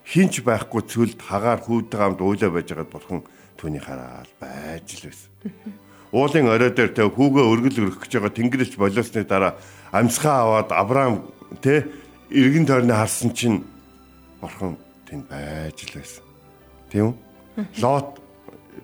Хинч 0.06 0.34
байхгүй 0.46 0.82
цөлд 0.86 1.18
хагаар 1.18 1.58
хүүддэг 1.58 2.00
амд 2.00 2.22
уйлаа 2.22 2.50
байж 2.54 2.70
байгаад 2.70 2.94
бурхан 2.94 3.20
түүний 3.58 3.82
хараал 3.82 4.30
байж 4.38 4.86
л 5.02 5.10
байсан. 5.10 5.30
Уулын 6.14 6.50
орой 6.50 6.70
дээр 6.70 6.94
тэ 6.94 7.10
хүүгээ 7.10 7.46
өргөл 7.50 7.82
өргөх 7.90 8.06
гэж 8.06 8.12
байгаа 8.18 8.34
тэнгэрч 8.34 8.72
болоосны 8.78 9.26
дараа 9.26 9.58
амьсгаа 9.90 10.38
аваад 10.42 10.70
Авраам 10.70 11.14
тэ 11.62 11.86
эргэн 12.30 12.66
тойрны 12.66 12.94
харсан 12.94 13.30
чинь 13.34 13.62
бурхан 14.38 14.78
тэнд 15.06 15.26
байж 15.26 15.78
л 15.86 15.94
байсан. 15.98 16.24
Тийм 16.90 17.04
үү? 17.10 17.14
Лот 17.82 18.18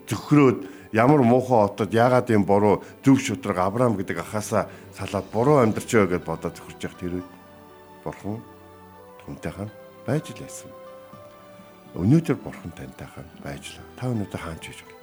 зөвхрөөд 0.07 0.76
ямар 0.93 1.21
муухай 1.23 1.65
отод 1.65 1.93
яагаад 1.93 2.29
юм 2.29 2.43
буруу 2.45 2.83
зөв 3.03 3.19
шудраг 3.19 3.57
Авраам 3.57 3.97
гэдэг 3.97 4.19
ахаасаа 4.19 4.69
салаад 4.95 5.25
буруу 5.31 5.59
амьдарч 5.59 5.91
байгаа 5.91 6.17
гэдээ 6.17 6.27
бодоод 6.27 6.55
зөхөрж 6.55 6.81
явах 6.83 6.99
тэр 6.99 7.13
үед 7.19 7.29
бурхан 8.03 8.39
түнтэй 9.25 9.51
хамт 9.51 9.75
байж 10.07 10.25
лээсэн. 10.31 10.71
Өнөөдөр 11.99 12.37
бурхан 12.39 12.71
тантай 12.71 13.07
хамт 13.07 13.33
байж 13.43 13.75
л. 13.75 13.83
Та 13.99 14.07
өнөөдөр 14.07 14.41
хаанч 14.41 14.63
хийж 14.71 14.79
бол. 14.87 14.95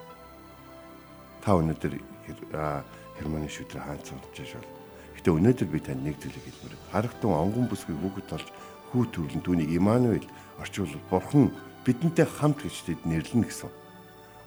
Та 1.45 1.51
өнөөдөр 1.61 1.93
Германы 3.15 3.49
шүтрэ 3.53 3.85
хаанч 3.85 4.09
сонсож 4.09 4.33
байж 4.33 4.53
бол. 4.57 4.73
Гэтэ 5.21 5.31
өнөөдөр 5.37 5.69
би 5.69 5.79
танд 5.85 6.01
нэг 6.01 6.17
зүйлийг 6.17 6.45
хэлмээр. 6.49 6.81
Харагтун 6.93 7.37
онгон 7.37 7.69
бүсгүй 7.69 7.97
бүгд 8.01 8.29
болж 8.33 8.49
хүү 8.89 9.05
төрлөн 9.13 9.43
түүний 9.45 9.69
Имануэль 9.77 10.29
орчуулбал 10.59 11.21
бурхан 11.21 11.53
бидэнтэй 11.85 12.25
хамт 12.25 12.65
гэж 12.65 12.77
тэд 12.89 13.01
нэрлэнэ 13.05 13.45
гэсэн. 13.45 13.71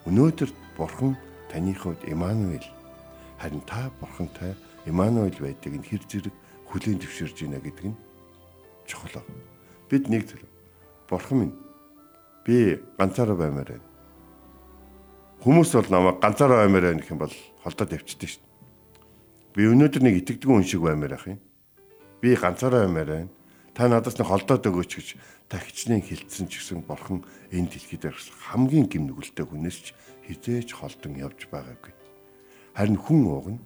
Өнөөдөр 0.10 0.50
бурхан 0.80 1.14
таны 1.52 1.74
хувьд 1.74 2.04
Имануэль 2.08 2.68
харин 3.40 3.62
та 3.62 3.92
бурхантай 4.00 4.56
Имануэль 4.86 5.40
байдаг 5.40 5.74
нь 5.74 5.84
хэр 5.84 6.04
зэрэг 6.08 6.36
хүлээн 6.68 7.00
зөвшөөрж 7.00 7.38
байна 7.44 7.60
гэдэг 7.60 7.86
нь 7.92 7.98
чухал. 8.88 9.24
Бид 9.90 10.08
нэг 10.12 10.28
зүйл 10.28 10.46
бурхан 11.10 11.38
минь 11.40 11.56
би 12.46 12.80
ганцаараа 12.98 13.36
баймаар 13.36 13.80
байна. 13.80 13.88
Хүмүүс 15.44 15.72
бол 15.76 15.92
намайг 15.92 16.20
ганцаараа 16.24 16.64
баймаар 16.66 16.86
байна 16.92 17.02
гэх 17.04 17.12
юм 17.12 17.20
бол 17.20 17.36
холдоод 17.64 17.96
явчихдээ 17.96 18.30
шүү. 18.32 18.44
Би 19.56 19.68
өнөөдөр 19.68 20.04
нэг 20.04 20.16
итгэдэг 20.24 20.48
хүн 20.48 20.64
шиг 20.64 20.82
баймаар 20.84 21.16
ах 21.16 21.28
юм. 21.28 21.40
Би 22.24 22.36
ганцаараа 22.36 22.88
баймаар 22.88 23.08
байна. 23.08 23.30
Та 23.76 23.88
надаас 23.88 24.18
нэг 24.18 24.28
холдоод 24.28 24.66
өгөөч 24.66 24.92
гэж 24.98 25.08
та 25.48 25.62
хичнээн 25.62 26.02
хилцсэн 26.02 26.50
ч 26.50 26.60
гэсэн 26.60 26.82
бурхан 26.88 27.22
энэ 27.54 27.70
дэлхийд 27.70 28.10
хамгийн 28.50 28.90
гим 28.90 29.06
нүгэлтэй 29.06 29.46
хүнээс 29.46 29.78
ч 29.80 29.88
хизээж 30.28 30.76
холдон 30.76 31.16
явж 31.16 31.48
байгаагүй. 31.48 31.94
Харин 32.76 33.00
хүн 33.00 33.22
уугна 33.26 33.60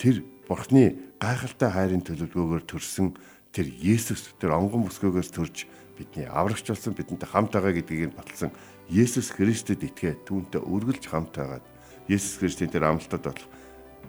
тэр 0.00 0.24
бурхны 0.48 1.14
гайхалтай 1.20 1.70
хайрын 1.70 2.02
төлөвлөгөөгөөр 2.02 2.64
төрсэн 2.66 3.14
тэр 3.54 3.70
Есүс 3.70 4.34
тэр 4.40 4.56
онгон 4.56 4.88
бүсгөөгөөс 4.88 5.30
төрж 5.30 5.68
бидний 5.94 6.26
аврагч 6.26 6.66
болсон 6.66 6.96
бидэнтэй 6.96 7.28
хамт 7.30 7.54
байгаа 7.54 7.72
гэдгийг 7.76 8.10
нь 8.10 8.16
баталсан 8.18 8.50
Есүс 8.90 9.30
Христэд 9.30 9.86
итгээ 9.86 10.26
түүнтэй 10.26 10.60
үргэлж 10.60 11.06
хамт 11.06 11.38
байгаад 11.38 11.66
Есүс 12.10 12.42
Христийн 12.42 12.72
тэр 12.74 12.90
амлалтад 12.90 13.22
болох 13.22 13.48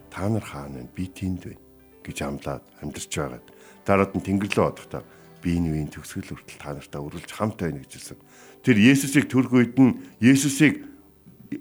та 0.10 0.28
нар 0.28 0.44
хаана 0.44 0.82
вэ? 0.82 0.90
Би 0.98 1.06
тэнд 1.08 1.46
байна 1.46 1.62
гэж 2.02 2.18
амлаад 2.26 2.64
амьдарч 2.82 3.12
байгаад 3.14 3.46
дараад 3.86 4.12
нь 4.18 4.26
Тэнгэрлөө 4.26 4.66
одохдоо 4.66 5.04
би 5.46 5.62
энэ 5.62 5.70
үеийн 5.72 5.92
төгсгөл 5.94 6.34
хүртэл 6.34 6.58
та 6.58 6.74
нартай 6.74 7.02
үргэлж 7.06 7.32
хамт 7.32 7.62
байна 7.62 7.80
гэж 7.86 7.92
хэлсэн. 8.02 8.20
Тэр 8.66 8.78
Есүсийг 8.82 9.30
төрх 9.30 9.54
үед 9.54 9.78
нь 9.78 10.02
Есүсийг 10.18 10.95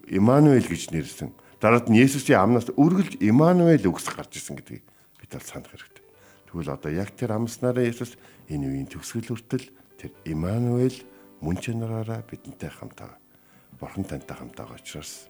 Имануэль 0.08 0.66
гэж 0.66 0.90
нэрлсэн. 0.90 1.30
Дараад 1.60 1.88
нь 1.88 1.98
Есүсийн 1.98 2.40
амнаас 2.40 2.68
үргэлж 2.74 3.22
Имануэль 3.22 3.86
үгс 3.88 4.10
гарч 4.10 4.36
ирсэн 4.38 4.58
гэдгийг 4.58 4.84
бид 5.20 5.30
бол 5.32 5.46
санах 5.46 5.70
хэрэгтэй. 5.72 6.04
Тэгвэл 6.50 6.74
одоо 6.74 6.90
яг 6.92 7.10
тэр 7.16 7.34
амснараа 7.34 7.84
Есүс 7.84 8.18
энэ 8.50 8.68
үеийн 8.68 8.88
төгсгөл 8.90 9.32
хүртэл 9.32 9.66
тэр 9.98 10.12
Имануэль 10.28 11.02
мөн 11.40 11.56
чанараараа 11.58 12.22
бидэнтэй 12.28 12.70
хамт 12.70 12.98
байгаа. 12.98 13.18
Бурхан 13.80 14.04
тантай 14.04 14.36
хамт 14.36 14.56
байгаа 14.56 14.76
учраас 14.78 15.28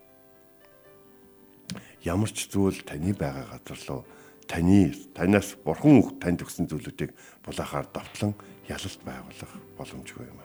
ямар 2.04 2.30
ч 2.30 2.50
зүйл 2.52 2.84
таны 2.84 3.14
байгаа 3.16 3.58
газар 3.58 3.80
руу 3.88 4.02
таны 4.46 4.92
танаас 5.16 5.56
бурхан 5.64 6.20
танд 6.20 6.44
өгсөн 6.44 6.68
зүйлүүдийг 6.68 7.16
булаахаар 7.44 7.88
довтлон 7.88 8.34
ялалт 8.68 9.00
байгуулах 9.04 9.52
боломжгүй 9.78 10.26
юм. 10.28 10.40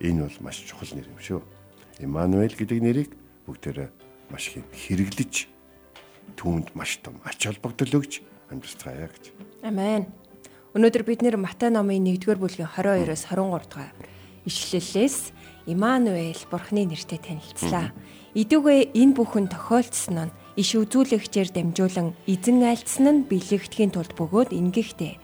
Энэ 0.00 0.24
бол 0.24 0.38
маш 0.40 0.62
чухал 0.64 0.94
нэр 0.94 1.10
юм 1.10 1.18
шүү. 1.18 1.42
Имануэль 2.00 2.56
гэдэг 2.56 2.80
нэрийг 2.80 3.10
бүгдээрээ 3.44 3.88
маш 4.32 4.56
их 4.56 4.64
хэрэглэж 4.72 5.52
түүнд 6.40 6.72
маш 6.72 6.96
том 7.04 7.20
ач 7.28 7.44
холбогдол 7.44 8.00
өгч 8.00 8.24
амьдцгаая 8.48 9.12
гэж. 9.12 9.24
Амен. 9.60 10.08
Өнөөдөр 10.72 11.04
бид 11.04 11.20
нэр 11.20 11.36
Матай 11.36 11.68
номын 11.68 12.08
1-р 12.08 12.40
бүлгийн 12.40 12.72
22-оос 12.72 13.28
23 13.28 13.68
дугаар 13.68 13.92
ишлэлээс 14.48 15.36
Имануэль 15.68 16.48
Бурхны 16.48 16.88
нэртэй 16.88 17.20
танилцлаа. 17.20 17.92
Идүгэ 18.32 18.96
энэ 18.96 19.14
бүхэн 19.18 19.52
тохиолдсон 19.52 20.30
нь 20.30 20.34
иш 20.56 20.72
үзүүлэгчээр 20.78 21.52
дамжуулан 21.52 22.16
эзэн 22.24 22.64
айлцсан 22.64 23.06
нь 23.12 23.26
бэлэгдэхийн 23.28 23.92
тулд 23.92 24.16
бөгөөд 24.16 24.56
ингэхтэй 24.56 25.18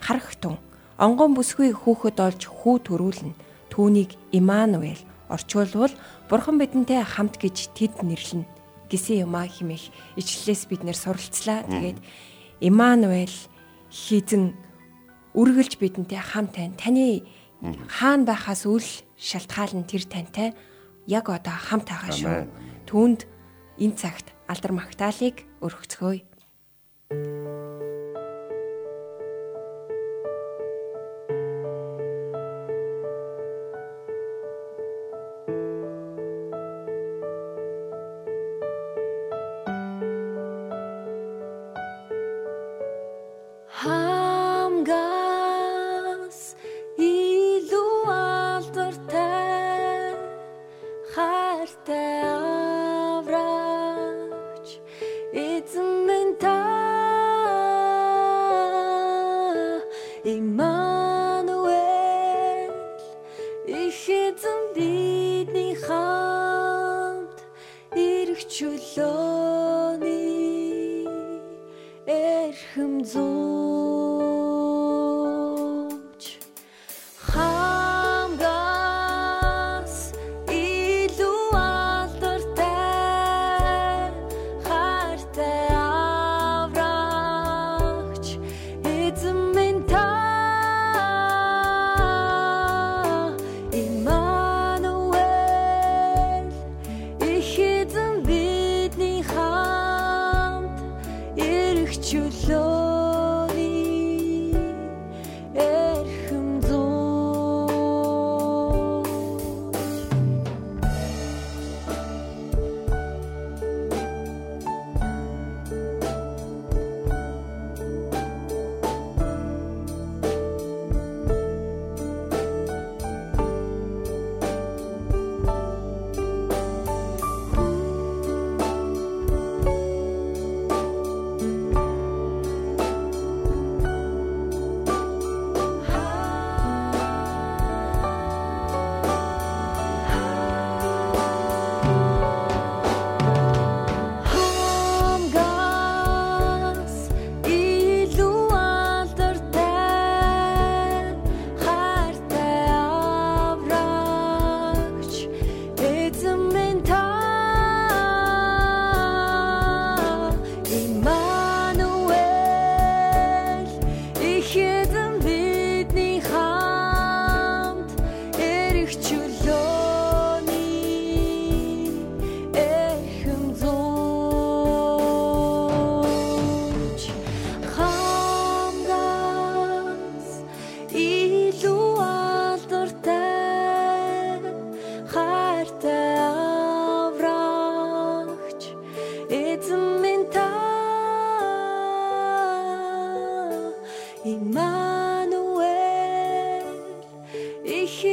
харахтун 0.00 0.56
онгон 0.96 1.34
бүсгүй 1.36 1.74
хүүхэд 1.74 2.18
олж 2.22 2.42
хүү 2.48 2.76
төрүүлнэ. 2.86 3.36
Түүнийг 3.68 4.14
Имануэль 4.32 5.02
орчуулвал 5.32 5.94
Бурхан 6.28 6.60
бидэнтэй 6.60 7.00
хамт 7.00 7.40
гэж 7.40 7.72
тэд 7.72 8.04
нэрлэнэ 8.04 8.46
гэсэн 8.92 9.24
юм 9.24 9.32
а 9.40 9.48
химэх 9.48 9.88
ичлэлээс 10.20 10.68
бид 10.68 10.84
нэр 10.84 10.96
суралцлаа. 10.96 11.64
Тэгээд 11.64 11.98
Имануэль 12.60 13.38
хизэн 13.88 14.52
үргэлж 15.32 15.80
бидэнтэй 15.80 16.20
хамт 16.20 16.60
тань. 16.60 16.76
Таны 16.76 17.24
хаана 17.88 18.28
байхаас 18.28 18.68
үл 18.68 18.84
шалтгаалan 19.16 19.88
тэр 19.88 20.04
тантай 20.04 20.52
яг 21.08 21.32
одоо 21.32 21.56
хамт 21.56 21.88
байгаа 21.88 22.12
шүү. 22.12 22.36
Түүнд 22.84 23.24
энэ 23.80 23.96
цагт 23.96 24.36
алдар 24.44 24.72
магтаалык 24.76 25.48
өргөцгөөе. 25.64 26.20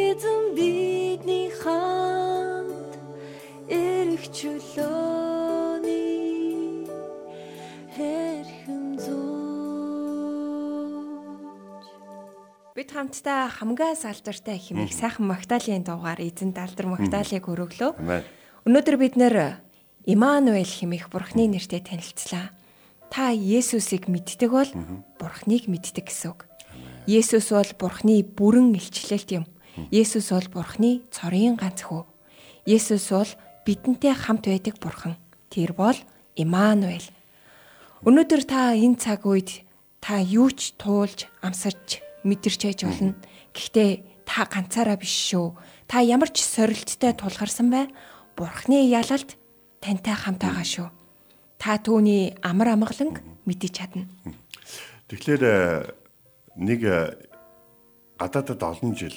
Эзэн 0.09 0.57
бидний 0.57 1.53
хамт 1.61 2.97
эрх 3.69 4.23
чөлөөний 4.33 5.85
хэрхэн 7.93 8.85
зүүж 8.97 9.89
Бид 12.73 12.89
хамтдаа 12.89 13.53
хамгаа 13.53 13.93
салдартай 13.93 14.57
хэмээх 14.57 14.89
сайхан 14.97 15.29
магтаалын 15.29 15.85
дугаар 15.85 16.17
эзэн 16.25 16.57
далдар 16.57 16.89
магтаалыг 16.89 17.45
өргөлөө. 17.45 17.91
Өнөөдөр 18.65 18.97
бид 18.97 19.13
нэр 19.13 19.61
Имануэль 20.09 20.73
хэмээх 20.73 21.13
Бурхны 21.13 21.45
нэртэй 21.53 21.85
танилцлаа. 21.85 22.49
Та 23.13 23.29
Есүсийг 23.29 24.09
мэддэг 24.09 24.49
бол 24.49 24.71
Бурхныг 25.21 25.69
мэддэг 25.69 26.09
гэсэн 26.09 26.33
үг. 26.33 26.49
Есүс 27.05 27.53
бол 27.53 27.69
Бурхны 27.77 28.25
бүрэн 28.25 28.73
илчлэлт 28.73 29.29
юм. 29.37 29.45
Есүс 29.87 30.29
бол 30.35 30.47
Бурхны 30.51 31.01
цорын 31.11 31.55
ганц 31.55 31.87
хүү. 31.87 32.03
Есүс 32.67 33.09
бол 33.15 33.31
бидэнтэй 33.65 34.13
хамт 34.13 34.45
байдаг 34.45 34.75
Бурхан. 34.83 35.15
Тэр 35.49 35.73
бол 35.73 35.95
Имануэль. 36.35 37.07
Өнөөдөр 38.03 38.43
та 38.47 38.75
энэ 38.75 38.99
цаг 38.99 39.23
үед 39.27 39.63
та 39.99 40.19
юу 40.19 40.51
ч 40.51 40.75
туулж, 40.79 41.27
амсарч, 41.43 41.99
мэдэрч 42.23 42.61
байж 42.63 42.79
болно. 42.83 43.15
Гэхдээ 43.51 44.23
та 44.23 44.47
ганцаараа 44.47 44.95
биш 44.95 45.11
шүү. 45.33 45.55
Та 45.89 45.99
ямар 45.99 46.31
ч 46.31 46.45
сорилттой 46.45 47.11
тулгарсан 47.17 47.67
бай. 47.73 47.91
Бурхны 48.37 48.87
ялалт 48.87 49.35
тантай 49.81 50.15
хамт 50.15 50.39
байгаа 50.39 50.63
шүү. 50.63 50.87
Та 51.59 51.75
түүний 51.75 52.39
амар 52.39 52.71
амгаланг 52.77 53.19
мэдэж 53.43 53.71
чадна. 53.75 54.07
Тэгэхээр 55.11 55.43
э, 55.43 55.91
нэг 56.55 56.79
э, 56.85 57.17
гадаадад 58.15 58.63
олон 58.63 58.95
жил 58.95 59.15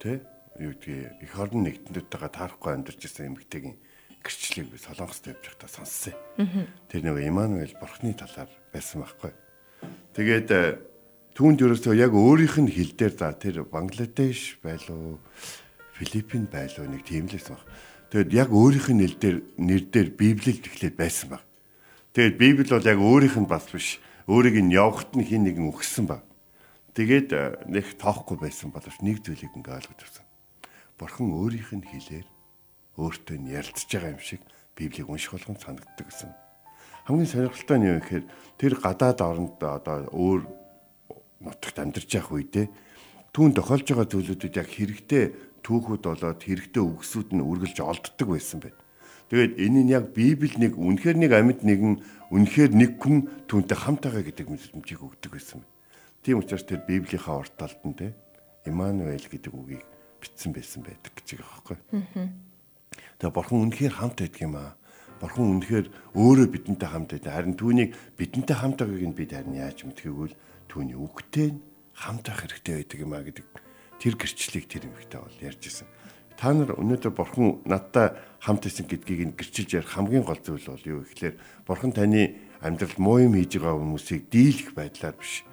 тий 0.00 0.20
юу 0.60 0.72
гэдгийг 0.72 1.22
эх 1.22 1.34
орны 1.36 1.68
нэгтнүүдтэйгээ 1.68 2.32
таарахгүй 2.32 2.72
амьдарч 2.72 3.00
ирсэн 3.04 3.28
эмэгтэйгийн 3.32 3.76
гэрчлэлийг 4.24 4.68
би 4.72 4.78
солонгост 4.80 5.28
явж 5.28 5.44
байхдаа 5.44 5.70
сонссон. 5.70 6.14
Тэр 6.88 7.00
нэг 7.06 7.16
Имануэль 7.22 7.76
бурхны 7.78 8.16
талаар 8.16 8.50
байсан 8.72 9.04
байхгүй. 9.04 9.32
Тэгээд 10.16 10.48
э, 10.50 10.80
түүнд 11.36 11.62
ерөөсөө 11.62 11.94
яг 11.94 12.12
өөрийнх 12.16 12.56
нь 12.64 12.72
хил 12.72 12.92
дээр 12.96 13.14
за 13.14 13.36
тэр 13.36 13.62
Бангладеш 13.68 14.58
байлуу 14.64 15.20
Филиппин 15.94 16.48
байлуу 16.50 16.88
нэг 16.90 17.06
тийм 17.06 17.30
л 17.30 17.36
байсан 17.38 17.54
баг. 17.54 17.64
Тэгээд 18.10 18.30
яг 18.34 18.48
өөрийнх 18.50 18.88
нь 18.90 19.00
нэр 19.04 19.14
дээр 19.14 19.36
нэр 19.60 19.82
дээр 19.92 20.08
Библиэл 20.16 20.64
тэгэхээр 20.64 20.96
байсан 20.98 21.28
баг. 21.36 21.42
Тэгээд 22.16 22.40
Библи 22.40 22.66
бол 22.66 22.90
яг 22.90 22.98
өөрийнх 22.98 23.38
нь 23.38 23.46
бас 23.46 23.68
биш. 23.70 24.00
Өөрийг 24.26 24.58
нь 24.58 24.74
явахт 24.74 25.14
нь 25.14 25.22
хин 25.22 25.46
нэгэн 25.46 25.70
өгсөн 25.70 26.10
баг. 26.10 26.25
Тэгээд 26.96 27.28
э, 27.36 27.60
нэг 27.68 28.00
тоохгүй 28.00 28.40
байсан 28.40 28.72
боловч 28.72 29.04
нэг 29.04 29.20
зүйлийг 29.20 29.52
ингээ 29.52 29.84
ойлгож 29.84 30.00
авсан. 30.00 30.24
Бурхан 30.96 31.28
өөрийнх 31.28 31.76
нь 31.76 31.84
хэлээр 31.84 32.24
өөртөө 32.96 33.36
нь 33.36 33.52
ярилцж 33.52 33.84
байгаа 33.84 34.16
юм 34.16 34.22
шиг 34.24 34.40
Библийг 34.72 35.04
унших 35.04 35.36
болгон 35.36 35.60
санагддаг 35.60 36.08
гэсэн. 36.08 36.32
Хамгийн 37.04 37.28
сонирхолтой 37.28 37.76
нь 37.76 37.88
юу 37.92 38.00
гэхээр 38.00 38.24
тэр 38.56 38.72
гадаад 38.80 39.20
оронд 39.20 39.60
одоо 39.60 40.08
өөр 40.08 40.40
нутагт 41.44 41.76
амьдарч 41.84 42.08
явах 42.16 42.32
үедээ 42.32 42.66
түүн 43.28 43.52
тохиолж 43.52 43.86
байгаа 43.92 44.08
зүйлүүдэд 44.08 44.56
яг 44.56 44.68
хэрэгтэй 44.72 45.24
түүхүүд 45.68 46.00
болоод 46.00 46.40
хэрэгтэй 46.40 46.80
үгсүүд 46.80 47.28
нь 47.36 47.44
үргэлж 47.44 47.76
олддог 47.84 48.28
байсан 48.32 48.64
байна. 48.64 48.80
Тэгээд 49.28 49.52
энэ 49.60 49.80
нь 49.84 49.92
яг 49.92 50.16
Библи 50.16 50.56
нэг 50.56 50.80
үнэхээр 50.80 51.16
нэг 51.20 51.32
амьд 51.36 51.60
нэгэн 51.60 52.00
үнэхээр 52.32 52.72
нэг 52.72 52.96
хүн 52.96 53.28
түүнтэй 53.44 53.76
хамт 53.76 54.08
байгаа 54.08 54.24
гэдэг 54.24 54.48
мэдрэмжийг 54.48 55.04
өгдөг 55.04 55.36
байсан 55.36 55.60
байна. 55.60 55.75
Тийм 56.26 56.42
учраас 56.42 56.66
тэр 56.66 56.82
Библийнхаа 56.82 57.38
урт 57.38 57.54
талд 57.54 57.78
нь 57.86 57.94
те 57.94 58.10
Имануэль 58.66 59.30
гэдэг 59.30 59.54
үгийг 59.54 59.86
бичсэн 60.18 60.50
байсан 60.50 60.82
байдаг 60.82 61.14
гэж 61.14 61.38
байгаа 61.38 61.54
байхгүй. 61.54 61.78
Тэгээ 63.22 63.30
бурхан 63.30 63.62
үнэхээр 63.62 63.94
хамт 63.94 64.18
байдаг 64.18 64.42
юм 64.42 64.58
аа. 64.58 64.74
Бурхан 65.22 65.54
үнэхээр 65.54 65.86
өөрөө 66.18 66.48
бидэнтэй 66.50 66.88
хамт 66.90 67.14
байдаг. 67.14 67.30
Харин 67.30 67.54
түүнийг 67.54 67.94
бидэнтэй 68.18 68.56
хамт 68.58 68.82
байгааг 68.82 69.06
нь 69.06 69.14
бид 69.14 69.30
харин 69.38 69.54
яаж 69.54 69.86
мэдхийгвэл 69.86 70.34
түүний 70.66 70.98
үгтэй 70.98 71.48
нь 71.54 71.62
хамт 71.94 72.26
байх 72.26 72.42
хэрэгтэй 72.42 72.74
байдаг 72.74 72.98
юм 73.06 73.12
аа 73.14 73.22
гэдэг 73.22 73.46
тэр 74.02 74.14
гэрчлэлийг 74.18 74.66
тэр 74.66 74.82
юмхтай 74.90 75.20
бол 75.22 75.38
ярьж 75.46 75.62
исэн. 75.62 75.86
Та 76.34 76.50
нар 76.50 76.74
өнөөдөр 76.74 77.14
бурхан 77.14 77.62
надтай 77.62 78.18
хамт 78.42 78.66
исэн 78.66 78.90
гэдгийг 78.90 79.22
нь 79.30 79.36
гэрчилж 79.38 79.78
ярих 79.78 79.94
хамгийн 79.94 80.26
гол 80.26 80.42
зүйл 80.42 80.74
бол 80.74 80.90
юу 80.90 81.00
гэхээр 81.06 81.38
бурхан 81.70 81.94
таны 81.94 82.34
амьдралд 82.58 82.98
муу 82.98 83.22
юм 83.22 83.38
хийж 83.38 83.62
байгаа 83.62 83.78
хүмүүсийг 83.78 84.26
дийлэх 84.26 84.74
байдлаар 84.74 85.14
биш 85.14 85.46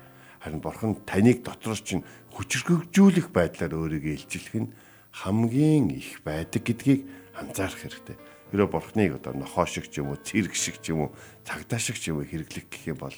Харин 0.43 0.59
бурхан 0.59 0.99
таныг 1.07 1.39
дотроос 1.47 1.79
чинь 1.87 2.03
хүчрхэгжүүлэх 2.35 3.31
байдлаар 3.31 3.79
өөрийгөө 3.79 4.13
илчлэх 4.19 4.59
нь 4.59 4.75
хамгийн 5.23 5.87
их 5.95 6.19
байдаг 6.27 6.67
гэдгийг 6.67 7.07
анзаарах 7.31 7.79
хэрэгтэй. 7.79 8.19
Хэрэв 8.51 8.69
бурхныг 8.69 9.23
одоо 9.23 9.33
нохоо 9.39 9.63
шиг 9.63 9.87
ч 9.87 10.03
юм 10.03 10.11
уу, 10.11 10.19
цэрэг 10.19 10.51
шиг 10.51 10.83
ч 10.83 10.91
юм 10.91 11.07
уу, 11.07 11.15
цагдаа 11.47 11.79
шиг 11.79 11.95
ч 11.95 12.11
юм 12.11 12.19
уу 12.19 12.27
хэрэглэх 12.27 12.67
гэх 12.67 12.91
юм 12.91 12.99
бол 12.99 13.15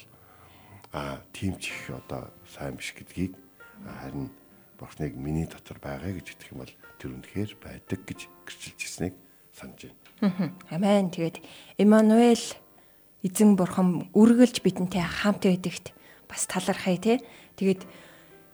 аа 0.94 1.18
тийм 1.34 1.58
ч 1.58 1.74
их 1.74 1.90
одоо 1.90 2.30
сайн 2.46 2.78
биш 2.78 2.94
гэдгийг 2.94 3.34
харин 3.82 4.30
бурхныг 4.78 5.12
миний 5.18 5.50
дотор 5.50 5.82
байгаа 5.82 6.14
гэж 6.14 6.30
итгэх 6.30 6.52
юм 6.54 6.62
бол 6.62 6.74
тэр 7.02 7.10
үнэхээр 7.10 7.52
байдаг 7.58 8.00
гэж 8.06 8.20
гэрчилж 8.46 8.80
ирснийг 8.80 9.14
санаж 9.50 9.90
байна. 10.20 10.54
Амен. 10.70 11.10
Тэгээд 11.10 11.42
Эммануэль 11.80 12.56
эзэн 13.24 13.56
бурхан 13.56 14.08
үргэлж 14.12 14.64
бидэнтэй 14.64 15.04
хамт 15.04 15.44
байдагт 15.44 15.96
бас 16.28 16.46
талархая 16.46 16.98
тий. 16.98 17.18
Тэгээд 17.56 17.86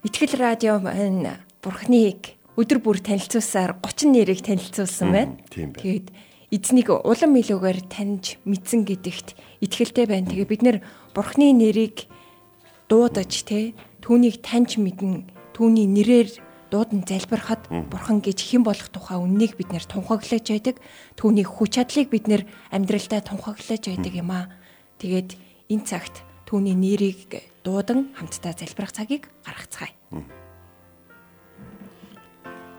Итгэл 0.02 0.35
радио 0.35 0.82
маань 0.82 1.38
Бурхныг 1.62 2.35
өдөр 2.58 2.82
бүр 2.82 2.98
танилцуулсаар 2.98 3.78
30 3.78 4.11
нэрийг 4.11 4.42
танилцуулсан 4.42 5.08
байна. 5.14 5.38
Тэгээд 5.54 6.11
эзнийг 6.50 6.90
улам 6.90 7.38
илүүгээр 7.38 7.80
таньж 7.87 8.42
мэдсэн 8.42 8.82
гэдэгт 8.82 9.38
итгэлтэй 9.62 10.11
байна. 10.11 10.26
Тэгээ 10.26 10.50
бид 10.50 10.62
нэр 10.66 10.78
Бурхны 11.14 11.54
нэрийг 11.54 12.11
дуудаж 12.90 13.46
те 13.46 13.78
түүнийг 14.02 14.42
таньж 14.42 14.82
мэдэн 14.82 15.30
түүний 15.54 15.87
нэрээр 15.87 16.28
дуудан 16.74 17.06
залбирахад 17.06 17.70
Бурхан 17.70 18.18
гэж 18.26 18.42
хэн 18.42 18.66
болох 18.66 18.90
тухай 18.90 19.22
үннийг 19.22 19.54
бид 19.54 19.70
нэр 19.70 19.87
тунхаглаж 19.87 20.44
байдаг. 20.50 20.82
Түүний 21.14 21.46
хүч 21.46 21.78
чадлыг 21.78 22.11
бид 22.11 22.26
нэр 22.26 22.42
амьдралдаа 22.74 23.22
тунхаглаж 23.22 23.87
байдаг 23.87 24.12
юм 24.12 24.35
аа. 24.35 24.50
Тэгээд 24.98 25.38
энэ 25.70 25.87
цагт 25.87 26.26
түүний 26.52 26.76
нэрийг 26.76 27.32
дуудан 27.64 28.12
хамтдаа 28.12 28.52
залбирах 28.52 28.92
цагийг 28.92 29.24
гаргацгаая. 29.40 29.96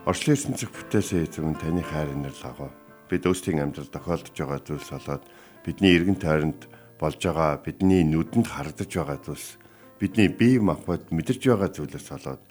Орчлын 0.06 0.38
эсэнцэг 0.38 0.70
бүтээсээ 0.70 1.26
эзэн 1.26 1.58
таны 1.58 1.82
хайр 1.82 2.14
нэрлэгөө. 2.14 2.70
Бид 3.10 3.26
өөрсдийн 3.26 3.66
амьдрал 3.66 3.90
тохиолдож 3.90 4.30
байгаа 4.30 4.62
зүйлс 4.62 4.90
болоод 4.94 5.26
бидний 5.66 5.90
эргэн 5.90 6.22
тойронд 6.22 6.70
болж 7.02 7.18
байгаа 7.18 7.58
бидний 7.66 8.06
нүдэнд 8.06 8.46
хардаж 8.46 8.90
байгаа 8.94 9.18
зүйлс 9.26 9.58
бидний 9.98 10.30
бие 10.30 10.62
махбод 10.62 11.10
мэдэрч 11.10 11.42
байгаа 11.42 11.74
зүйлээс 11.74 12.14
болоод 12.14 12.42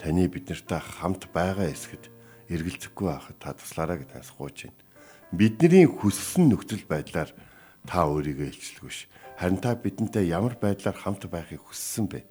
таны 0.00 0.32
биднэртэй 0.32 0.80
хамт 0.80 1.28
байгаа 1.28 1.68
эсгэд 1.68 2.08
эргэлзэхгүй 2.48 3.04
байхад 3.04 3.36
та 3.36 3.52
туслаарай 3.52 4.00
гэж 4.00 4.16
тасгууж 4.16 4.64
байна. 4.64 4.80
Бидний 5.28 5.84
хүссэн 5.84 6.48
нөхцөл 6.48 6.88
байдлаар 6.88 7.36
та 7.84 8.08
өөрийгөө 8.08 8.48
илчлэгвш 8.48 9.19
Харин 9.40 9.56
та 9.56 9.72
бидэнтэй 9.72 10.28
ямар 10.28 10.52
байдлаар 10.60 10.92
хамт 10.92 11.24
байхыг 11.24 11.64
хүссэн 11.64 12.12
бэ? 12.12 12.28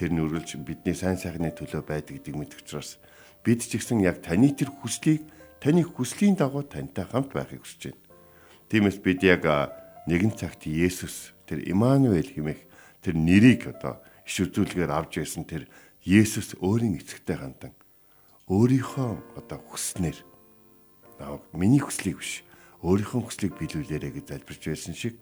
Тэр 0.00 0.16
нь 0.16 0.24
үргэлж 0.24 0.56
бидний 0.64 0.96
сайн 0.96 1.20
сайхны 1.20 1.52
төлөө 1.52 1.84
байдаг 1.84 2.24
гэдгийг 2.24 2.40
мэдэх 2.40 2.64
учраас 2.64 2.96
бид 3.44 3.60
ч 3.68 3.76
гэсэн 3.76 4.00
яг 4.00 4.24
таны 4.24 4.56
тэр 4.56 4.72
хүслийг 4.72 5.28
таны 5.60 5.84
хүслийн 5.84 6.40
дагуу 6.40 6.64
тантай 6.64 7.04
хамт 7.04 7.36
байхыг 7.36 7.60
хүсэж 7.60 7.92
байна. 7.92 8.00
Тиймээс 8.72 8.96
бид 9.04 9.20
яг 9.28 9.44
нэгэн 10.08 10.32
цагт 10.40 10.64
Есүс 10.64 11.36
тэр 11.44 11.68
Имануэль 11.68 12.32
хэмээх 12.32 12.64
тэр 13.04 13.12
нэрийг 13.12 13.68
одоо 13.68 14.00
иш 14.24 14.40
үзүүлгээр 14.40 14.88
авч 14.88 15.20
ирсэн 15.20 15.44
тэр 15.44 15.68
Есүс 16.00 16.56
өөрийн 16.64 16.96
эцэгтэй 16.96 17.36
хандан 17.36 17.76
өөрийнхөө 18.48 19.36
одоо 19.36 19.60
хүснээр 19.68 20.16
миний 21.52 21.84
хүслийг 21.84 22.24
биш 22.24 22.40
өөрийнхөө 22.80 23.20
хүслийг 23.20 23.52
биелүүлээрэ 23.60 24.16
гэж 24.16 24.24
залбирч 24.32 24.64
байсан 24.64 24.96
шиг 24.96 25.20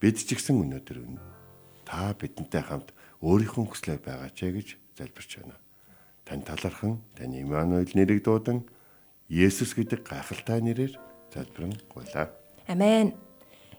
Бид 0.00 0.16
ч 0.18 0.34
гэсэн 0.34 0.58
өнөөдөр 0.60 0.98
та 1.84 2.16
бидэнтэй 2.18 2.62
хамт 2.64 2.90
өөрийнхөө 3.20 3.64
хүслээр 3.70 4.00
байгаач 4.02 4.38
гэж 4.40 4.68
залбирч 4.98 5.30
байна. 5.40 5.56
Тань 6.24 6.42
талархан 6.42 7.00
таны 7.16 7.44
Имануэль 7.44 7.92
нэрийг 7.94 8.24
дуудан 8.24 8.64
Есүс 9.28 9.76
гэдэг 9.76 10.04
гайхалтай 10.04 10.60
нэрээр 10.60 10.96
залбирэн 11.32 11.74
гуйлаа. 11.92 12.32
Амен. 12.68 13.12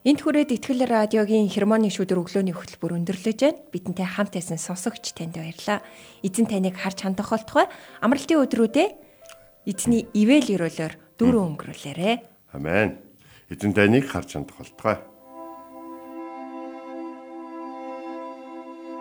Энд 0.05 0.21
хүрээд 0.21 0.53
Итгэл 0.53 0.85
радиогийн 0.85 1.49
хермоны 1.49 1.89
шүдэр 1.89 2.21
өглөөний 2.21 2.53
хөтөлбөр 2.53 2.93
өндөрлөж 3.01 3.39
байна. 3.41 3.61
Бидэнтэй 3.73 4.05
хамт 4.05 4.37
байсан 4.37 4.61
сонсогч 4.61 5.17
танд 5.17 5.33
баярлалаа. 5.33 5.81
Эзэн 6.21 6.45
таныг 6.45 6.77
харж 6.77 7.01
хандах 7.01 7.33
болтугай. 7.33 7.65
Амралтын 8.05 8.37
өдрүүдээ 8.45 8.87
эзний 9.65 10.05
ивэл 10.13 10.61
өрөөлөөр 10.61 10.93
дөрөв 11.17 11.43
өнгөрүүлээрэ. 11.49 12.11
Амен. 12.53 13.01
Эзэн 13.49 13.73
таныг 13.73 14.05
харж 14.05 14.37
хандах 14.37 14.61
болтугай. 14.61 15.01